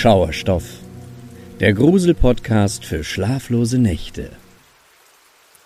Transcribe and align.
Schauerstoff, 0.00 0.62
der 1.58 1.72
Grusel-Podcast 1.72 2.84
für 2.84 3.02
schlaflose 3.02 3.78
Nächte. 3.78 4.30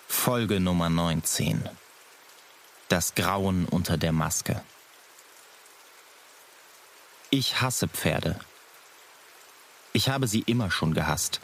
Folge 0.07 0.59
Nummer 0.59 0.89
19. 0.89 1.69
Das 2.89 3.13
Grauen 3.13 3.65
unter 3.65 3.95
der 3.95 4.11
Maske. 4.11 4.59
Ich 7.29 7.61
hasse 7.61 7.87
Pferde. 7.87 8.39
Ich 9.93 10.09
habe 10.09 10.25
sie 10.25 10.41
immer 10.47 10.71
schon 10.71 10.95
gehasst. 10.95 11.39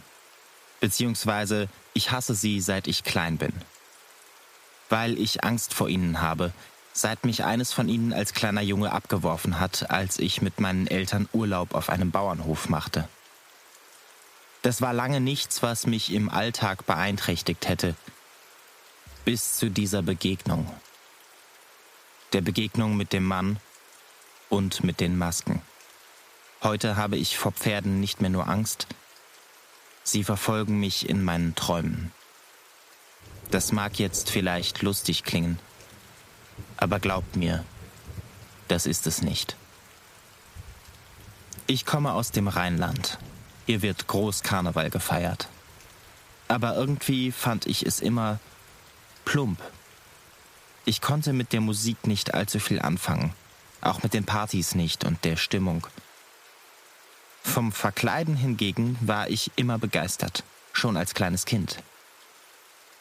Beziehungsweise 0.80 1.70
ich 1.94 2.10
hasse 2.10 2.34
sie, 2.34 2.60
seit 2.60 2.88
ich 2.88 3.04
klein 3.04 3.38
bin. 3.38 3.54
Weil 4.90 5.20
ich 5.20 5.44
Angst 5.44 5.76
vor 5.76 5.90
ihnen 5.90 6.22
habe, 6.22 6.54
seit 7.02 7.26
mich 7.26 7.44
eines 7.44 7.74
von 7.74 7.88
ihnen 7.88 8.14
als 8.14 8.34
kleiner 8.34 8.62
Junge 8.62 8.92
abgeworfen 8.92 9.60
hat, 9.60 9.90
als 9.90 10.20
ich 10.20 10.42
mit 10.42 10.60
meinen 10.60 10.88
Eltern 10.88 11.30
Urlaub 11.34 11.74
auf 11.74 11.90
einem 11.90 12.12
Bauernhof 12.12 12.70
machte. 12.70 13.08
Das 14.62 14.82
war 14.82 14.94
lange 14.94 15.22
nichts, 15.22 15.64
was 15.64 15.88
mich 15.88 16.12
im 16.12 16.30
Alltag 16.30 16.86
beeinträchtigt 16.86 17.68
hätte, 17.68 17.96
bis 19.24 19.56
zu 19.56 19.70
dieser 19.72 20.02
Begegnung. 20.02 20.70
Der 22.34 22.42
Begegnung 22.42 22.98
mit 22.98 23.14
dem 23.14 23.26
Mann 23.26 23.58
und 24.50 24.84
mit 24.84 25.00
den 25.00 25.18
Masken. 25.18 25.62
Heute 26.62 26.98
habe 26.98 27.16
ich 27.16 27.38
vor 27.38 27.54
Pferden 27.54 28.02
nicht 28.02 28.20
mehr 28.20 28.30
nur 28.30 28.50
Angst, 28.50 28.88
sie 30.04 30.26
verfolgen 30.26 30.80
mich 30.80 31.08
in 31.08 31.24
meinen 31.24 31.56
Träumen. 31.56 32.12
Das 33.52 33.72
mag 33.72 33.98
jetzt 33.98 34.30
vielleicht 34.30 34.82
lustig 34.82 35.24
klingen, 35.24 35.58
aber 36.80 37.00
glaubt 37.00 37.36
mir, 37.36 37.66
das 38.70 38.86
ist 38.86 39.06
es 39.06 39.22
nicht. 39.22 39.58
Ich 41.68 41.86
komme 41.86 42.14
aus 42.14 42.32
dem 42.32 42.48
Rheinland. 42.48 43.18
Hier 43.66 43.82
wird 43.82 44.08
Großkarneval 44.08 44.90
gefeiert. 44.90 45.50
Aber 46.48 46.76
irgendwie 46.76 47.32
fand 47.32 47.68
ich 47.68 47.86
es 47.86 48.00
immer 48.00 48.40
plump. 49.26 49.60
Ich 50.86 51.02
konnte 51.02 51.34
mit 51.34 51.54
der 51.54 51.62
Musik 51.62 52.08
nicht 52.08 52.34
allzu 52.34 52.60
viel 52.60 52.82
anfangen, 52.82 53.34
auch 53.82 54.02
mit 54.02 54.14
den 54.14 54.24
Partys 54.24 54.74
nicht 54.74 55.04
und 55.04 55.24
der 55.26 55.36
Stimmung. 55.36 55.86
Vom 57.44 57.72
Verkleiden 57.72 58.36
hingegen 58.36 58.98
war 59.02 59.30
ich 59.30 59.52
immer 59.56 59.78
begeistert, 59.78 60.44
schon 60.74 60.98
als 60.98 61.14
kleines 61.14 61.46
Kind. 61.46 61.84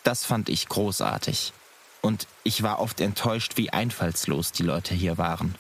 Das 0.03 0.25
fand 0.25 0.49
ich 0.49 0.69
großartig. 0.69 1.53
Und 2.01 2.27
ich 2.45 2.63
war 2.63 2.79
oft 2.79 3.01
enttäuscht, 3.01 3.57
wie 3.57 3.71
einfallslos 3.71 4.53
die 4.53 4.63
Leute 4.63 4.95
hier 4.95 5.19
waren. 5.19 5.55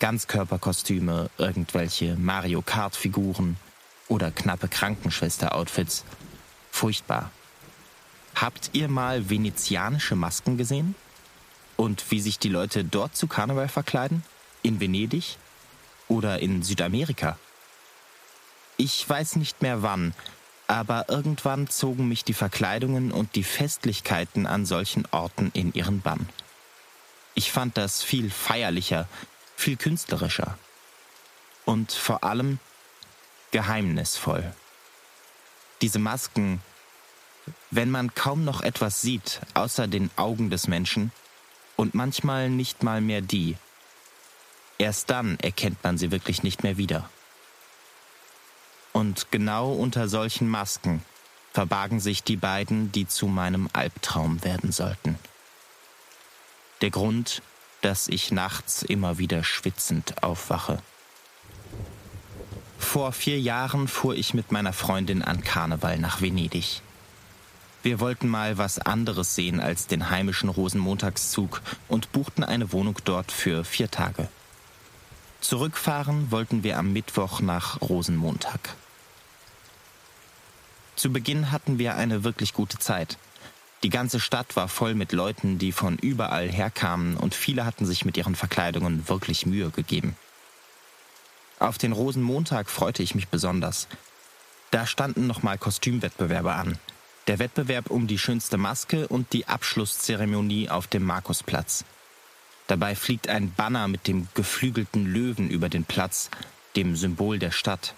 Ganzkörperkostüme, 0.00 1.30
irgendwelche 1.38 2.16
Mario 2.16 2.62
Kart-Figuren 2.62 3.56
oder 4.08 4.30
knappe 4.30 4.68
Krankenschwester-Outfits. 4.68 6.04
Furchtbar. 6.70 7.30
Habt 8.34 8.70
ihr 8.72 8.88
mal 8.88 9.28
venezianische 9.28 10.16
Masken 10.16 10.56
gesehen? 10.56 10.94
Und 11.76 12.10
wie 12.10 12.20
sich 12.20 12.38
die 12.38 12.48
Leute 12.48 12.84
dort 12.84 13.16
zu 13.16 13.26
Karneval 13.26 13.68
verkleiden? 13.68 14.24
In 14.62 14.80
Venedig? 14.80 15.36
Oder 16.08 16.40
in 16.40 16.62
Südamerika? 16.62 17.38
Ich 18.76 19.06
weiß 19.08 19.36
nicht 19.36 19.62
mehr 19.62 19.82
wann, 19.82 20.14
aber 20.70 21.06
irgendwann 21.08 21.68
zogen 21.68 22.06
mich 22.06 22.22
die 22.22 22.32
Verkleidungen 22.32 23.10
und 23.10 23.34
die 23.34 23.42
Festlichkeiten 23.42 24.46
an 24.46 24.64
solchen 24.66 25.04
Orten 25.10 25.50
in 25.52 25.72
ihren 25.74 26.00
Bann. 26.00 26.28
Ich 27.34 27.50
fand 27.50 27.76
das 27.76 28.04
viel 28.04 28.30
feierlicher, 28.30 29.08
viel 29.56 29.76
künstlerischer 29.76 30.56
und 31.64 31.90
vor 31.90 32.22
allem 32.22 32.60
geheimnisvoll. 33.50 34.54
Diese 35.82 35.98
Masken, 35.98 36.62
wenn 37.72 37.90
man 37.90 38.14
kaum 38.14 38.44
noch 38.44 38.60
etwas 38.60 39.00
sieht 39.00 39.40
außer 39.54 39.88
den 39.88 40.08
Augen 40.14 40.50
des 40.50 40.68
Menschen 40.68 41.10
und 41.74 41.94
manchmal 41.94 42.48
nicht 42.48 42.84
mal 42.84 43.00
mehr 43.00 43.22
die, 43.22 43.56
erst 44.78 45.10
dann 45.10 45.36
erkennt 45.40 45.82
man 45.82 45.98
sie 45.98 46.12
wirklich 46.12 46.44
nicht 46.44 46.62
mehr 46.62 46.76
wieder. 46.76 47.10
Und 48.92 49.30
genau 49.30 49.72
unter 49.72 50.08
solchen 50.08 50.48
Masken 50.48 51.02
verbargen 51.52 52.00
sich 52.00 52.22
die 52.22 52.36
beiden, 52.36 52.92
die 52.92 53.06
zu 53.06 53.26
meinem 53.26 53.68
Albtraum 53.72 54.44
werden 54.44 54.72
sollten. 54.72 55.18
Der 56.80 56.90
Grund, 56.90 57.42
dass 57.82 58.08
ich 58.08 58.30
nachts 58.30 58.82
immer 58.82 59.18
wieder 59.18 59.44
schwitzend 59.44 60.22
aufwache. 60.22 60.82
Vor 62.78 63.12
vier 63.12 63.38
Jahren 63.38 63.88
fuhr 63.88 64.16
ich 64.16 64.34
mit 64.34 64.52
meiner 64.52 64.72
Freundin 64.72 65.22
an 65.22 65.42
Karneval 65.42 65.98
nach 65.98 66.20
Venedig. 66.20 66.82
Wir 67.82 68.00
wollten 68.00 68.28
mal 68.28 68.58
was 68.58 68.78
anderes 68.78 69.34
sehen 69.34 69.60
als 69.60 69.86
den 69.86 70.10
heimischen 70.10 70.48
Rosenmontagszug 70.48 71.62
und 71.88 72.12
buchten 72.12 72.44
eine 72.44 72.72
Wohnung 72.72 72.98
dort 73.04 73.32
für 73.32 73.64
vier 73.64 73.90
Tage. 73.90 74.28
Zurückfahren 75.40 76.30
wollten 76.30 76.62
wir 76.62 76.78
am 76.78 76.92
Mittwoch 76.92 77.40
nach 77.40 77.80
Rosenmontag. 77.80 78.60
Zu 80.96 81.10
Beginn 81.10 81.50
hatten 81.50 81.78
wir 81.78 81.96
eine 81.96 82.24
wirklich 82.24 82.52
gute 82.52 82.78
Zeit. 82.78 83.16
Die 83.82 83.88
ganze 83.88 84.20
Stadt 84.20 84.54
war 84.56 84.68
voll 84.68 84.94
mit 84.94 85.12
Leuten, 85.12 85.58
die 85.58 85.72
von 85.72 85.96
überall 85.96 86.50
herkamen 86.50 87.16
und 87.16 87.34
viele 87.34 87.64
hatten 87.64 87.86
sich 87.86 88.04
mit 88.04 88.18
ihren 88.18 88.34
Verkleidungen 88.34 89.08
wirklich 89.08 89.46
Mühe 89.46 89.70
gegeben. 89.70 90.14
Auf 91.58 91.78
den 91.78 91.92
Rosenmontag 91.92 92.68
freute 92.68 93.02
ich 93.02 93.14
mich 93.14 93.28
besonders. 93.28 93.88
Da 94.70 94.86
standen 94.86 95.26
nochmal 95.26 95.56
Kostümwettbewerbe 95.56 96.52
an. 96.52 96.78
Der 97.26 97.38
Wettbewerb 97.38 97.90
um 97.90 98.06
die 98.06 98.18
schönste 98.18 98.58
Maske 98.58 99.08
und 99.08 99.32
die 99.32 99.48
Abschlusszeremonie 99.48 100.68
auf 100.68 100.86
dem 100.86 101.04
Markusplatz. 101.04 101.84
Dabei 102.70 102.94
fliegt 102.94 103.28
ein 103.28 103.52
Banner 103.52 103.88
mit 103.88 104.06
dem 104.06 104.28
geflügelten 104.34 105.12
Löwen 105.12 105.50
über 105.50 105.68
den 105.68 105.82
Platz, 105.82 106.30
dem 106.76 106.94
Symbol 106.94 107.40
der 107.40 107.50
Stadt. 107.50 107.96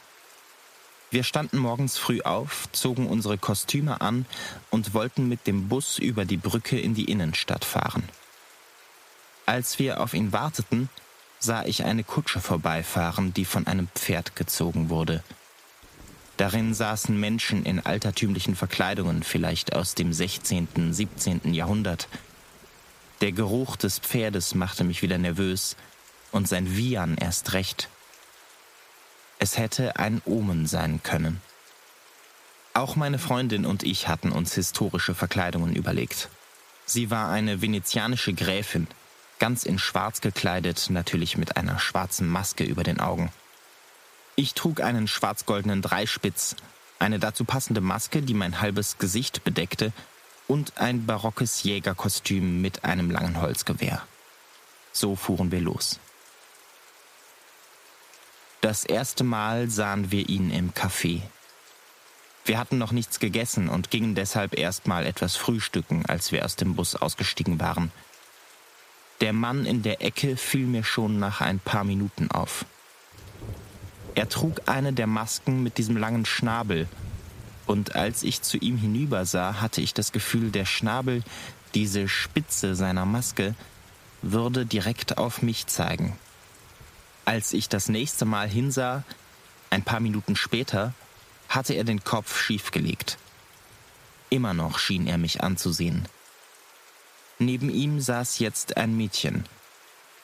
Wir 1.10 1.24
standen 1.24 1.58
morgens 1.58 1.98
früh 1.98 2.22
auf, 2.22 2.70
zogen 2.72 3.06
unsere 3.06 3.36
Kostüme 3.36 4.00
an 4.00 4.24
und 4.70 4.94
wollten 4.94 5.28
mit 5.28 5.46
dem 5.46 5.68
Bus 5.68 5.98
über 5.98 6.24
die 6.24 6.38
Brücke 6.38 6.80
in 6.80 6.94
die 6.94 7.04
Innenstadt 7.04 7.66
fahren. 7.66 8.04
Als 9.44 9.78
wir 9.78 10.00
auf 10.00 10.14
ihn 10.14 10.32
warteten, 10.32 10.88
sah 11.38 11.66
ich 11.66 11.84
eine 11.84 12.02
Kutsche 12.02 12.40
vorbeifahren, 12.40 13.34
die 13.34 13.44
von 13.44 13.66
einem 13.66 13.88
Pferd 13.88 14.36
gezogen 14.36 14.88
wurde. 14.88 15.22
Darin 16.38 16.72
saßen 16.72 17.14
Menschen 17.20 17.66
in 17.66 17.78
altertümlichen 17.78 18.56
Verkleidungen, 18.56 19.22
vielleicht 19.22 19.76
aus 19.76 19.94
dem 19.94 20.14
16., 20.14 20.94
17. 20.94 21.52
Jahrhundert. 21.52 22.08
Der 23.22 23.30
Geruch 23.30 23.76
des 23.76 24.00
Pferdes 24.00 24.56
machte 24.56 24.82
mich 24.82 25.00
wieder 25.00 25.16
nervös 25.16 25.76
und 26.32 26.48
sein 26.48 26.76
Wiehern 26.76 27.16
erst 27.16 27.52
recht. 27.52 27.88
Es 29.38 29.56
hätte 29.56 29.96
ein 29.96 30.20
Omen 30.24 30.66
sein 30.66 31.04
können. 31.04 31.40
Auch 32.74 32.96
meine 32.96 33.20
Freundin 33.20 33.64
und 33.64 33.84
ich 33.84 34.08
hatten 34.08 34.32
uns 34.32 34.54
historische 34.54 35.14
Verkleidungen 35.14 35.76
überlegt. 35.76 36.30
Sie 36.84 37.12
war 37.12 37.30
eine 37.30 37.62
venezianische 37.62 38.32
Gräfin, 38.32 38.88
ganz 39.38 39.62
in 39.62 39.78
Schwarz 39.78 40.20
gekleidet, 40.20 40.88
natürlich 40.90 41.36
mit 41.36 41.56
einer 41.56 41.78
schwarzen 41.78 42.26
Maske 42.26 42.64
über 42.64 42.82
den 42.82 42.98
Augen. 42.98 43.30
Ich 44.34 44.54
trug 44.54 44.80
einen 44.80 45.06
schwarz-goldenen 45.06 45.80
Dreispitz, 45.80 46.56
eine 46.98 47.20
dazu 47.20 47.44
passende 47.44 47.82
Maske, 47.82 48.20
die 48.20 48.34
mein 48.34 48.60
halbes 48.60 48.98
Gesicht 48.98 49.44
bedeckte, 49.44 49.92
und 50.48 50.78
ein 50.78 51.06
barockes 51.06 51.62
Jägerkostüm 51.62 52.60
mit 52.60 52.84
einem 52.84 53.10
langen 53.10 53.40
Holzgewehr. 53.40 54.02
So 54.92 55.16
fuhren 55.16 55.50
wir 55.50 55.60
los. 55.60 55.98
Das 58.60 58.84
erste 58.84 59.24
Mal 59.24 59.70
sahen 59.70 60.12
wir 60.12 60.28
ihn 60.28 60.50
im 60.50 60.72
Café. 60.72 61.22
Wir 62.44 62.58
hatten 62.58 62.78
noch 62.78 62.92
nichts 62.92 63.20
gegessen 63.20 63.68
und 63.68 63.90
gingen 63.90 64.14
deshalb 64.14 64.58
erst 64.58 64.86
mal 64.86 65.06
etwas 65.06 65.36
frühstücken, 65.36 66.06
als 66.06 66.32
wir 66.32 66.44
aus 66.44 66.56
dem 66.56 66.74
Bus 66.74 66.96
ausgestiegen 66.96 67.60
waren. 67.60 67.92
Der 69.20 69.32
Mann 69.32 69.66
in 69.66 69.82
der 69.82 70.02
Ecke 70.02 70.36
fiel 70.36 70.66
mir 70.66 70.82
schon 70.82 71.18
nach 71.18 71.40
ein 71.40 71.60
paar 71.60 71.84
Minuten 71.84 72.30
auf. 72.30 72.64
Er 74.14 74.28
trug 74.28 74.62
eine 74.66 74.92
der 74.92 75.06
Masken 75.06 75.62
mit 75.62 75.78
diesem 75.78 75.96
langen 75.96 76.26
Schnabel, 76.26 76.88
und 77.66 77.94
als 77.94 78.22
ich 78.22 78.42
zu 78.42 78.56
ihm 78.56 78.76
hinübersah, 78.76 79.60
hatte 79.60 79.80
ich 79.80 79.94
das 79.94 80.12
Gefühl, 80.12 80.50
der 80.50 80.64
Schnabel, 80.64 81.22
diese 81.74 82.08
Spitze 82.08 82.74
seiner 82.74 83.06
Maske, 83.06 83.54
würde 84.22 84.66
direkt 84.66 85.18
auf 85.18 85.42
mich 85.42 85.66
zeigen. 85.66 86.16
Als 87.24 87.52
ich 87.52 87.68
das 87.68 87.88
nächste 87.88 88.24
Mal 88.24 88.48
hinsah, 88.48 89.04
ein 89.70 89.82
paar 89.82 90.00
Minuten 90.00 90.36
später, 90.36 90.92
hatte 91.48 91.74
er 91.74 91.84
den 91.84 92.04
Kopf 92.04 92.40
schiefgelegt. 92.40 93.18
Immer 94.30 94.54
noch 94.54 94.78
schien 94.78 95.06
er 95.06 95.18
mich 95.18 95.42
anzusehen. 95.42 96.08
Neben 97.38 97.70
ihm 97.70 98.00
saß 98.00 98.38
jetzt 98.38 98.76
ein 98.76 98.96
Mädchen. 98.96 99.44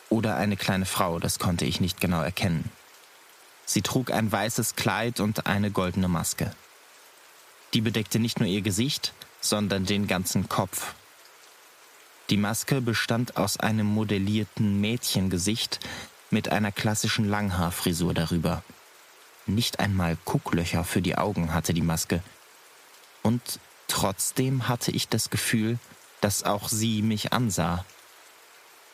Oder 0.08 0.36
eine 0.36 0.56
kleine 0.56 0.86
Frau, 0.86 1.18
das 1.18 1.38
konnte 1.38 1.64
ich 1.64 1.80
nicht 1.80 2.00
genau 2.00 2.22
erkennen. 2.22 2.70
Sie 3.66 3.82
trug 3.82 4.10
ein 4.10 4.32
weißes 4.32 4.76
Kleid 4.76 5.20
und 5.20 5.46
eine 5.46 5.70
goldene 5.70 6.08
Maske. 6.08 6.54
Die 7.74 7.80
bedeckte 7.80 8.18
nicht 8.18 8.40
nur 8.40 8.48
ihr 8.48 8.62
Gesicht, 8.62 9.12
sondern 9.40 9.84
den 9.84 10.06
ganzen 10.06 10.48
Kopf. 10.48 10.94
Die 12.30 12.36
Maske 12.36 12.80
bestand 12.80 13.36
aus 13.36 13.58
einem 13.58 13.86
modellierten 13.86 14.80
Mädchengesicht 14.80 15.80
mit 16.30 16.50
einer 16.50 16.72
klassischen 16.72 17.28
Langhaarfrisur 17.28 18.14
darüber. 18.14 18.62
Nicht 19.46 19.80
einmal 19.80 20.18
Gucklöcher 20.24 20.84
für 20.84 21.00
die 21.00 21.16
Augen 21.16 21.54
hatte 21.54 21.72
die 21.72 21.82
Maske. 21.82 22.22
Und 23.22 23.60
trotzdem 23.86 24.68
hatte 24.68 24.90
ich 24.90 25.08
das 25.08 25.30
Gefühl, 25.30 25.78
dass 26.20 26.42
auch 26.42 26.68
sie 26.68 27.00
mich 27.02 27.32
ansah. 27.32 27.84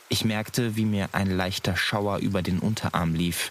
Ich 0.08 0.24
merkte, 0.24 0.76
wie 0.76 0.84
mir 0.84 1.08
ein 1.12 1.30
leichter 1.30 1.76
Schauer 1.76 2.18
über 2.18 2.42
den 2.42 2.60
Unterarm 2.60 3.14
lief 3.14 3.50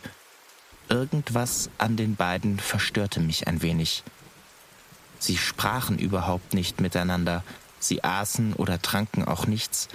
Irgendwas 0.89 1.69
an 1.77 1.95
den 1.95 2.15
beiden 2.15 2.59
verstörte 2.59 3.19
mich 3.19 3.47
ein 3.47 3.61
wenig. 3.61 4.03
Sie 5.23 5.37
sprachen 5.37 5.99
überhaupt 5.99 6.53
nicht 6.53 6.81
miteinander, 6.81 7.45
sie 7.79 8.03
aßen 8.03 8.55
oder 8.55 8.81
tranken 8.81 9.23
auch 9.23 9.47
nichts, 9.47 9.87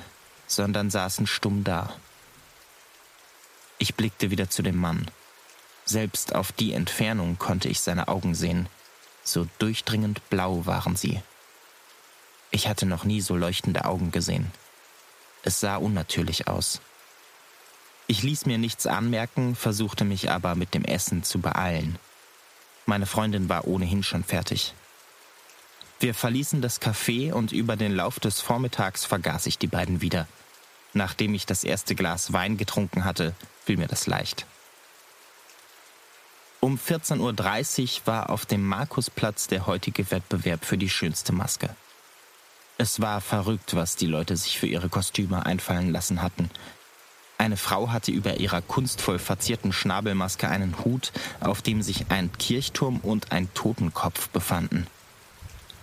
sondern 0.46 0.88
saßen 0.88 1.26
stumm 1.26 1.64
da. 1.64 1.92
Ich 3.76 3.94
blickte 3.94 4.30
wieder 4.30 4.48
zu 4.48 4.62
dem 4.62 4.78
Mann. 4.78 5.10
Selbst 5.84 6.34
auf 6.34 6.50
die 6.50 6.72
Entfernung 6.72 7.36
konnte 7.36 7.68
ich 7.68 7.82
seine 7.82 8.08
Augen 8.08 8.34
sehen. 8.34 8.70
So 9.22 9.46
durchdringend 9.58 10.26
blau 10.30 10.64
waren 10.64 10.96
sie. 10.96 11.20
Ich 12.50 12.66
hatte 12.66 12.86
noch 12.86 13.04
nie 13.04 13.20
so 13.20 13.36
leuchtende 13.36 13.84
Augen 13.84 14.12
gesehen. 14.12 14.50
Es 15.42 15.60
sah 15.60 15.76
unnatürlich 15.76 16.48
aus. 16.48 16.80
Ich 18.06 18.22
ließ 18.22 18.46
mir 18.46 18.56
nichts 18.56 18.86
anmerken, 18.86 19.54
versuchte 19.54 20.06
mich 20.06 20.30
aber 20.30 20.54
mit 20.54 20.72
dem 20.72 20.86
Essen 20.86 21.22
zu 21.22 21.38
beeilen. 21.38 21.98
Meine 22.86 23.04
Freundin 23.04 23.50
war 23.50 23.66
ohnehin 23.66 24.02
schon 24.02 24.24
fertig. 24.24 24.72
Wir 26.00 26.14
verließen 26.14 26.62
das 26.62 26.80
Café 26.80 27.32
und 27.32 27.50
über 27.50 27.76
den 27.76 27.94
Lauf 27.94 28.20
des 28.20 28.40
Vormittags 28.40 29.04
vergaß 29.04 29.46
ich 29.46 29.58
die 29.58 29.66
beiden 29.66 30.00
wieder. 30.00 30.28
Nachdem 30.92 31.34
ich 31.34 31.44
das 31.44 31.64
erste 31.64 31.96
Glas 31.96 32.32
Wein 32.32 32.56
getrunken 32.56 33.04
hatte, 33.04 33.34
fiel 33.64 33.78
mir 33.78 33.88
das 33.88 34.06
leicht. 34.06 34.46
Um 36.60 36.76
14.30 36.76 38.00
Uhr 38.00 38.06
war 38.06 38.30
auf 38.30 38.46
dem 38.46 38.66
Markusplatz 38.66 39.48
der 39.48 39.66
heutige 39.66 40.10
Wettbewerb 40.10 40.64
für 40.64 40.78
die 40.78 40.88
schönste 40.88 41.32
Maske. 41.32 41.70
Es 42.78 43.00
war 43.00 43.20
verrückt, 43.20 43.74
was 43.74 43.96
die 43.96 44.06
Leute 44.06 44.36
sich 44.36 44.58
für 44.58 44.68
ihre 44.68 44.88
Kostüme 44.88 45.46
einfallen 45.46 45.90
lassen 45.90 46.22
hatten. 46.22 46.48
Eine 47.38 47.56
Frau 47.56 47.90
hatte 47.90 48.12
über 48.12 48.36
ihrer 48.38 48.62
kunstvoll 48.62 49.18
verzierten 49.18 49.72
Schnabelmaske 49.72 50.48
einen 50.48 50.84
Hut, 50.84 51.12
auf 51.40 51.62
dem 51.62 51.82
sich 51.82 52.06
ein 52.10 52.32
Kirchturm 52.38 52.98
und 52.98 53.32
ein 53.32 53.52
Totenkopf 53.54 54.28
befanden. 54.28 54.86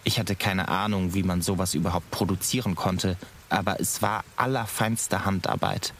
Ich 0.08 0.20
hatte 0.20 0.36
keine 0.36 0.68
Ahnung, 0.68 1.16
wie 1.16 1.24
man 1.24 1.42
sowas 1.42 1.74
überhaupt 1.74 2.10
produzieren 2.12 2.76
konnte, 2.76 3.18
aber 3.50 3.82
es 3.82 4.04
war 4.04 4.24
allerfeinste 4.38 5.26
Handarbeit. 5.26 5.94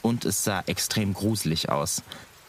Und 0.00 0.24
es 0.24 0.44
sah 0.44 0.62
extrem 0.66 1.12
gruselig 1.12 1.68
aus, 1.68 2.02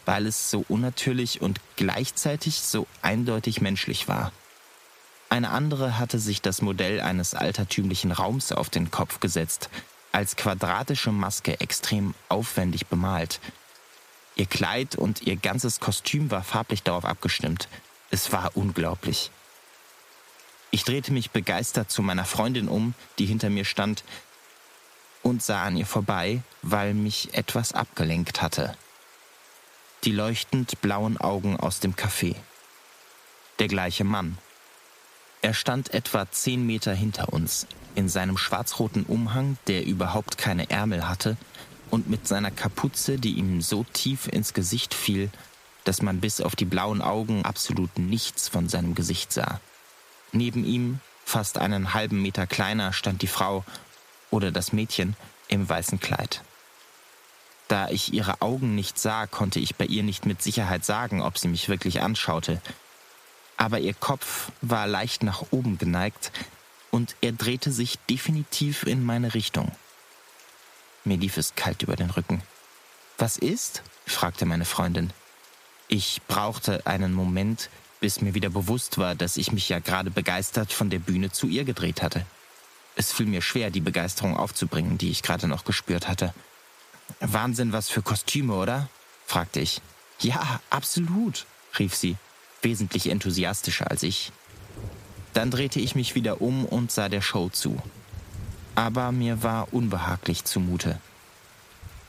weil 0.06 0.26
es 0.26 0.50
so 0.50 0.64
unnatürlich 0.68 1.42
und 1.42 1.60
gleichzeitig 1.74 2.60
so 2.60 2.86
eindeutig 3.02 3.60
menschlich 3.60 4.06
war. 4.06 4.30
Eine 5.30 5.50
andere 5.50 5.98
hatte 5.98 6.20
sich 6.20 6.40
das 6.42 6.62
Modell 6.62 7.00
eines 7.00 7.34
altertümlichen 7.34 8.12
Raums 8.12 8.52
auf 8.52 8.70
den 8.70 8.92
Kopf 8.92 9.18
gesetzt, 9.18 9.70
als 10.12 10.36
quadratische 10.36 11.10
Maske 11.10 11.60
extrem 11.60 12.14
aufwendig 12.28 12.86
bemalt. 12.86 13.40
Ihr 14.36 14.46
Kleid 14.46 14.94
und 14.94 15.22
ihr 15.22 15.36
ganzes 15.36 15.80
Kostüm 15.80 16.30
war 16.30 16.44
farblich 16.44 16.84
darauf 16.84 17.04
abgestimmt. 17.04 17.68
Es 18.10 18.32
war 18.32 18.52
unglaublich. 18.56 19.32
Ich 20.70 20.84
drehte 20.84 21.12
mich 21.12 21.30
begeistert 21.30 21.90
zu 21.90 22.02
meiner 22.02 22.24
Freundin 22.24 22.68
um, 22.68 22.94
die 23.18 23.26
hinter 23.26 23.50
mir 23.50 23.64
stand, 23.64 24.04
und 25.22 25.42
sah 25.42 25.64
an 25.64 25.76
ihr 25.76 25.86
vorbei, 25.86 26.42
weil 26.62 26.94
mich 26.94 27.34
etwas 27.34 27.72
abgelenkt 27.72 28.42
hatte. 28.42 28.76
Die 30.04 30.12
leuchtend 30.12 30.80
blauen 30.80 31.18
Augen 31.18 31.58
aus 31.58 31.80
dem 31.80 31.94
Café. 31.94 32.36
Der 33.58 33.68
gleiche 33.68 34.04
Mann. 34.04 34.38
Er 35.42 35.54
stand 35.54 35.94
etwa 35.94 36.30
zehn 36.30 36.64
Meter 36.66 36.94
hinter 36.94 37.32
uns, 37.32 37.66
in 37.94 38.08
seinem 38.08 38.36
schwarzroten 38.36 39.04
Umhang, 39.04 39.58
der 39.66 39.84
überhaupt 39.86 40.38
keine 40.38 40.70
Ärmel 40.70 41.08
hatte, 41.08 41.36
und 41.90 42.08
mit 42.08 42.28
seiner 42.28 42.50
Kapuze, 42.50 43.18
die 43.18 43.32
ihm 43.32 43.62
so 43.62 43.84
tief 43.92 44.28
ins 44.28 44.52
Gesicht 44.52 44.94
fiel, 44.94 45.30
dass 45.84 46.02
man 46.02 46.20
bis 46.20 46.40
auf 46.40 46.54
die 46.54 46.66
blauen 46.66 47.00
Augen 47.00 47.44
absolut 47.44 47.98
nichts 47.98 48.48
von 48.48 48.68
seinem 48.68 48.94
Gesicht 48.94 49.32
sah. 49.32 49.60
Neben 50.32 50.64
ihm, 50.64 51.00
fast 51.24 51.58
einen 51.58 51.94
halben 51.94 52.22
Meter 52.22 52.46
kleiner, 52.46 52.92
stand 52.92 53.22
die 53.22 53.26
Frau 53.26 53.64
oder 54.30 54.50
das 54.50 54.72
Mädchen 54.72 55.16
im 55.48 55.68
weißen 55.68 56.00
Kleid. 56.00 56.42
Da 57.68 57.88
ich 57.88 58.12
ihre 58.14 58.40
Augen 58.40 58.74
nicht 58.74 58.98
sah, 58.98 59.26
konnte 59.26 59.60
ich 59.60 59.76
bei 59.76 59.84
ihr 59.84 60.02
nicht 60.02 60.24
mit 60.24 60.42
Sicherheit 60.42 60.84
sagen, 60.84 61.20
ob 61.20 61.36
sie 61.38 61.48
mich 61.48 61.68
wirklich 61.68 62.00
anschaute. 62.00 62.62
Aber 63.56 63.78
ihr 63.78 63.94
Kopf 63.94 64.52
war 64.62 64.86
leicht 64.86 65.22
nach 65.22 65.44
oben 65.50 65.78
geneigt, 65.78 66.32
und 66.90 67.16
er 67.20 67.32
drehte 67.32 67.70
sich 67.70 67.98
definitiv 68.08 68.84
in 68.84 69.04
meine 69.04 69.34
Richtung. 69.34 69.70
Mir 71.04 71.18
lief 71.18 71.36
es 71.36 71.54
kalt 71.54 71.82
über 71.82 71.96
den 71.96 72.10
Rücken. 72.10 72.42
Was 73.18 73.36
ist? 73.36 73.82
fragte 74.06 74.46
meine 74.46 74.64
Freundin. 74.64 75.12
Ich 75.88 76.22
brauchte 76.28 76.86
einen 76.86 77.12
Moment, 77.12 77.68
bis 78.00 78.20
mir 78.20 78.34
wieder 78.34 78.50
bewusst 78.50 78.98
war, 78.98 79.14
dass 79.14 79.36
ich 79.36 79.52
mich 79.52 79.68
ja 79.68 79.78
gerade 79.78 80.10
begeistert 80.10 80.72
von 80.72 80.90
der 80.90 80.98
Bühne 80.98 81.30
zu 81.30 81.46
ihr 81.48 81.64
gedreht 81.64 82.02
hatte. 82.02 82.24
Es 82.96 83.12
fiel 83.12 83.26
mir 83.26 83.42
schwer, 83.42 83.70
die 83.70 83.80
Begeisterung 83.80 84.36
aufzubringen, 84.36 84.98
die 84.98 85.10
ich 85.10 85.22
gerade 85.22 85.46
noch 85.46 85.64
gespürt 85.64 86.08
hatte. 86.08 86.34
Wahnsinn, 87.20 87.72
was 87.72 87.88
für 87.88 88.02
Kostüme, 88.02 88.54
oder? 88.54 88.88
fragte 89.26 89.60
ich. 89.60 89.80
Ja, 90.20 90.60
absolut, 90.70 91.46
rief 91.78 91.94
sie, 91.94 92.16
wesentlich 92.62 93.08
enthusiastischer 93.08 93.90
als 93.90 94.02
ich. 94.02 94.32
Dann 95.32 95.50
drehte 95.50 95.80
ich 95.80 95.94
mich 95.94 96.14
wieder 96.14 96.40
um 96.40 96.64
und 96.64 96.90
sah 96.90 97.08
der 97.08 97.20
Show 97.20 97.48
zu. 97.50 97.80
Aber 98.74 99.12
mir 99.12 99.42
war 99.42 99.72
unbehaglich 99.72 100.44
zumute. 100.44 101.00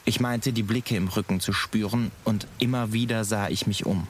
Ich 0.05 0.19
meinte, 0.19 0.53
die 0.53 0.63
Blicke 0.63 0.95
im 0.95 1.07
Rücken 1.07 1.39
zu 1.39 1.53
spüren, 1.53 2.11
und 2.23 2.47
immer 2.57 2.93
wieder 2.93 3.25
sah 3.25 3.49
ich 3.49 3.67
mich 3.67 3.85
um. 3.85 4.07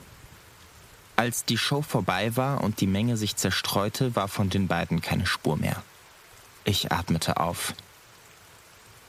Als 1.20 1.44
die 1.44 1.58
Show 1.58 1.82
vorbei 1.82 2.38
war 2.38 2.64
und 2.64 2.80
die 2.80 2.88
Menge 2.88 3.18
sich 3.18 3.36
zerstreute, 3.36 4.16
war 4.16 4.30
von 4.30 4.50
den 4.50 4.70
beiden 4.70 5.02
keine 5.02 5.26
Spur 5.26 5.58
mehr. 5.58 5.84
Ich 6.64 6.94
atmete 6.94 7.42
auf. 7.42 7.74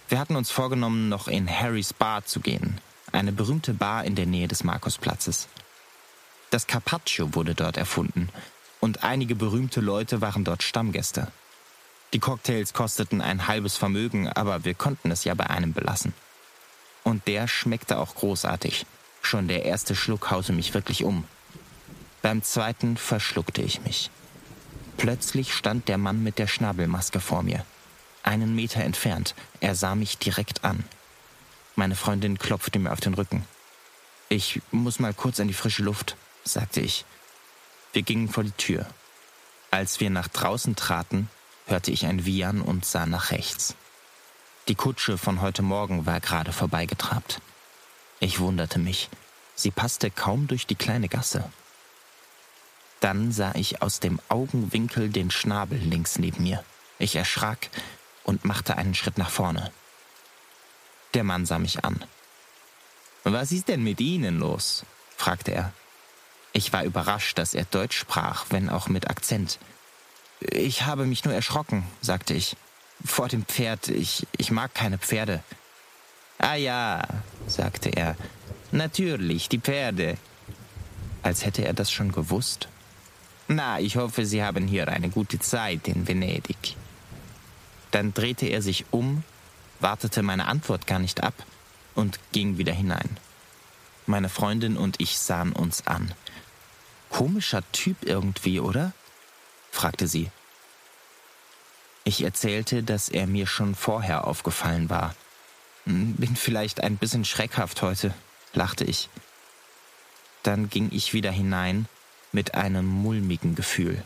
Wir 0.09 0.19
hatten 0.19 0.35
uns 0.35 0.51
vorgenommen, 0.51 1.09
noch 1.09 1.29
in 1.29 1.49
Harrys 1.49 1.93
Bar 1.95 2.25
zu 2.25 2.41
gehen, 2.41 2.81
eine 3.13 3.31
berühmte 3.31 3.75
Bar 3.75 4.07
in 4.07 4.17
der 4.17 4.27
Nähe 4.27 4.49
des 4.49 4.65
Markusplatzes. 4.65 5.47
Das 6.51 6.67
Carpaccio 6.67 7.33
wurde 7.37 7.55
dort 7.55 7.77
erfunden 7.77 8.29
und 8.81 9.05
einige 9.05 9.37
berühmte 9.37 9.81
Leute 9.81 10.21
waren 10.21 10.43
dort 10.43 10.65
Stammgäste. 10.65 11.29
Die 12.13 12.19
Cocktails 12.19 12.73
kosteten 12.73 13.21
ein 13.21 13.47
halbes 13.47 13.77
Vermögen, 13.77 14.27
aber 14.29 14.65
wir 14.65 14.75
konnten 14.75 15.13
es 15.13 15.23
ja 15.23 15.35
bei 15.35 15.49
einem 15.49 15.75
belassen. 15.75 16.13
Und 17.05 17.29
der 17.29 17.47
schmeckte 17.47 17.99
auch 17.99 18.17
großartig. 18.17 18.85
Schon 19.23 19.47
der 19.47 19.65
erste 19.65 19.95
Schluck 19.95 20.33
haute 20.33 20.53
mich 20.53 20.75
wirklich 20.75 21.05
um. 21.05 21.25
Beim 22.23 22.43
zweiten 22.43 22.97
verschluckte 22.97 23.63
ich 23.63 23.83
mich. 23.83 24.11
Plötzlich 24.97 25.55
stand 25.55 25.89
der 25.89 25.99
Mann 25.99 26.23
mit 26.23 26.39
der 26.39 26.47
Schnabelmaske 26.47 27.21
vor 27.21 27.43
mir. 27.43 27.65
Einen 28.23 28.55
Meter 28.55 28.83
entfernt. 28.83 29.35
Er 29.61 29.75
sah 29.75 29.95
mich 29.95 30.19
direkt 30.19 30.65
an. 30.65 30.85
Meine 31.77 31.97
Freundin 31.97 32.39
klopfte 32.39 32.79
mir 32.79 32.93
auf 32.93 33.01
den 33.01 33.15
Rücken. 33.15 33.45
Ich 34.29 34.61
muss 34.71 34.99
mal 34.99 35.15
kurz 35.15 35.41
an 35.41 35.49
die 35.49 35.55
frische 35.55 35.83
Luft, 35.83 36.17
sagte 36.45 36.81
ich 36.81 37.05
wir 37.93 38.03
gingen 38.03 38.29
vor 38.29 38.45
die 38.45 38.53
Tür. 38.53 38.87
Als 39.71 40.01
wir 40.01 40.11
nach 40.11 40.29
draußen 40.29 40.77
traten, 40.77 41.29
hörte 41.67 41.91
ich 41.91 42.07
ein 42.07 42.25
Wiehern 42.25 42.61
und 42.61 42.85
sah 42.85 43.07
nach 43.07 43.33
rechts. 43.33 43.75
Die 44.69 44.75
Kutsche 44.77 45.19
von 45.19 45.41
heute 45.41 45.63
Morgen 45.63 46.07
war 46.07 46.21
gerade 46.21 46.53
vorbeigetrabt. 46.53 47.41
Ich 48.21 48.39
wunderte 48.39 48.79
mich. 48.79 49.09
Sie 49.57 49.71
passte 49.73 50.11
kaum 50.11 50.47
durch 50.47 50.67
die 50.67 50.77
kleine 50.77 51.09
Gasse. 51.09 51.51
Dann 53.01 53.33
sah 53.33 53.55
ich 53.55 53.83
aus 53.83 54.01
dem 54.01 54.21
Augenwinkel 54.29 55.09
den 55.09 55.31
Schnabel 55.31 55.79
links 55.79 56.19
neben 56.19 56.43
mir. 56.43 56.63
Ich 56.99 57.17
erschrak 57.17 57.71
und 58.25 58.45
machte 58.45 58.77
einen 58.77 58.95
Schritt 58.95 59.17
nach 59.17 59.31
vorne. 59.31 59.73
Der 61.15 61.25
Mann 61.25 61.47
sah 61.47 61.59
mich 61.59 61.85
an. 61.85 62.05
Was 63.25 63.53
ist 63.53 63.69
denn 63.69 63.83
mit 63.83 64.01
Ihnen 64.01 64.39
los? 64.39 64.85
fragte 65.17 65.53
er. 65.53 65.73
Ich 66.53 66.73
war 66.73 66.85
überrascht, 66.85 67.39
dass 67.39 67.55
er 67.55 67.65
Deutsch 67.65 67.99
sprach, 67.99 68.47
wenn 68.51 68.69
auch 68.69 68.89
mit 68.89 69.09
Akzent. 69.09 69.59
Ich 70.41 70.83
habe 70.83 71.07
mich 71.07 71.25
nur 71.25 71.35
erschrocken, 71.35 71.85
sagte 72.01 72.35
ich. 72.35 72.57
Vor 73.05 73.29
dem 73.29 73.45
Pferd, 73.45 73.89
ich, 73.89 74.27
ich 74.37 74.51
mag 74.51 74.75
keine 74.75 74.99
Pferde. 74.99 75.43
Ah 76.39 76.55
ja, 76.55 77.03
sagte 77.47 77.91
er. 77.91 78.17
Natürlich, 78.73 79.49
die 79.49 79.59
Pferde. 79.59 80.17
als 81.23 81.45
hätte 81.45 81.65
er 81.65 81.75
das 81.75 81.91
schon 81.91 82.13
gewusst. 82.13 82.69
Na, 83.53 83.81
ich 83.81 83.97
hoffe, 83.97 84.27
Sie 84.27 84.45
haben 84.45 84.69
hier 84.69 84.87
eine 84.87 85.09
gute 85.09 85.41
Zeit 85.41 85.89
in 85.89 86.07
Venedig. 86.07 86.77
Dann 87.91 88.15
drehte 88.15 88.47
er 88.47 88.63
sich 88.63 88.85
um, 88.93 89.25
wartete 89.81 90.23
meine 90.23 90.47
Antwort 90.47 90.87
gar 90.87 91.01
nicht 91.01 91.25
ab 91.25 91.35
und 91.97 92.21
ging 92.31 92.59
wieder 92.59 92.73
hinein. 92.73 93.19
Meine 94.07 94.29
Freundin 94.29 94.77
und 94.77 95.01
ich 95.01 95.19
sahen 95.19 95.51
uns 95.51 95.85
an. 95.89 96.15
Komischer 97.09 97.65
Typ 97.73 97.97
irgendwie, 98.05 98.61
oder? 98.61 98.93
fragte 99.73 100.07
sie. 100.07 100.31
Ich 102.05 102.23
erzählte, 102.23 102.85
dass 102.85 103.09
er 103.09 103.27
mir 103.27 103.49
schon 103.49 103.75
vorher 103.75 104.29
aufgefallen 104.29 104.89
war. 104.91 105.17
Hm, 105.87 106.15
bin 106.15 106.37
vielleicht 106.37 106.85
ein 106.85 106.99
bisschen 106.99 107.25
schreckhaft 107.25 107.83
heute, 107.83 108.15
lachte 108.53 108.85
ich. 108.85 109.09
Dann 110.45 110.71
ging 110.71 110.91
ich 110.93 111.15
wieder 111.15 111.33
hinein 111.33 111.89
mit 112.33 112.55
einem 112.55 112.87
mulmigen 112.87 113.55
Gefühl. 113.55 114.03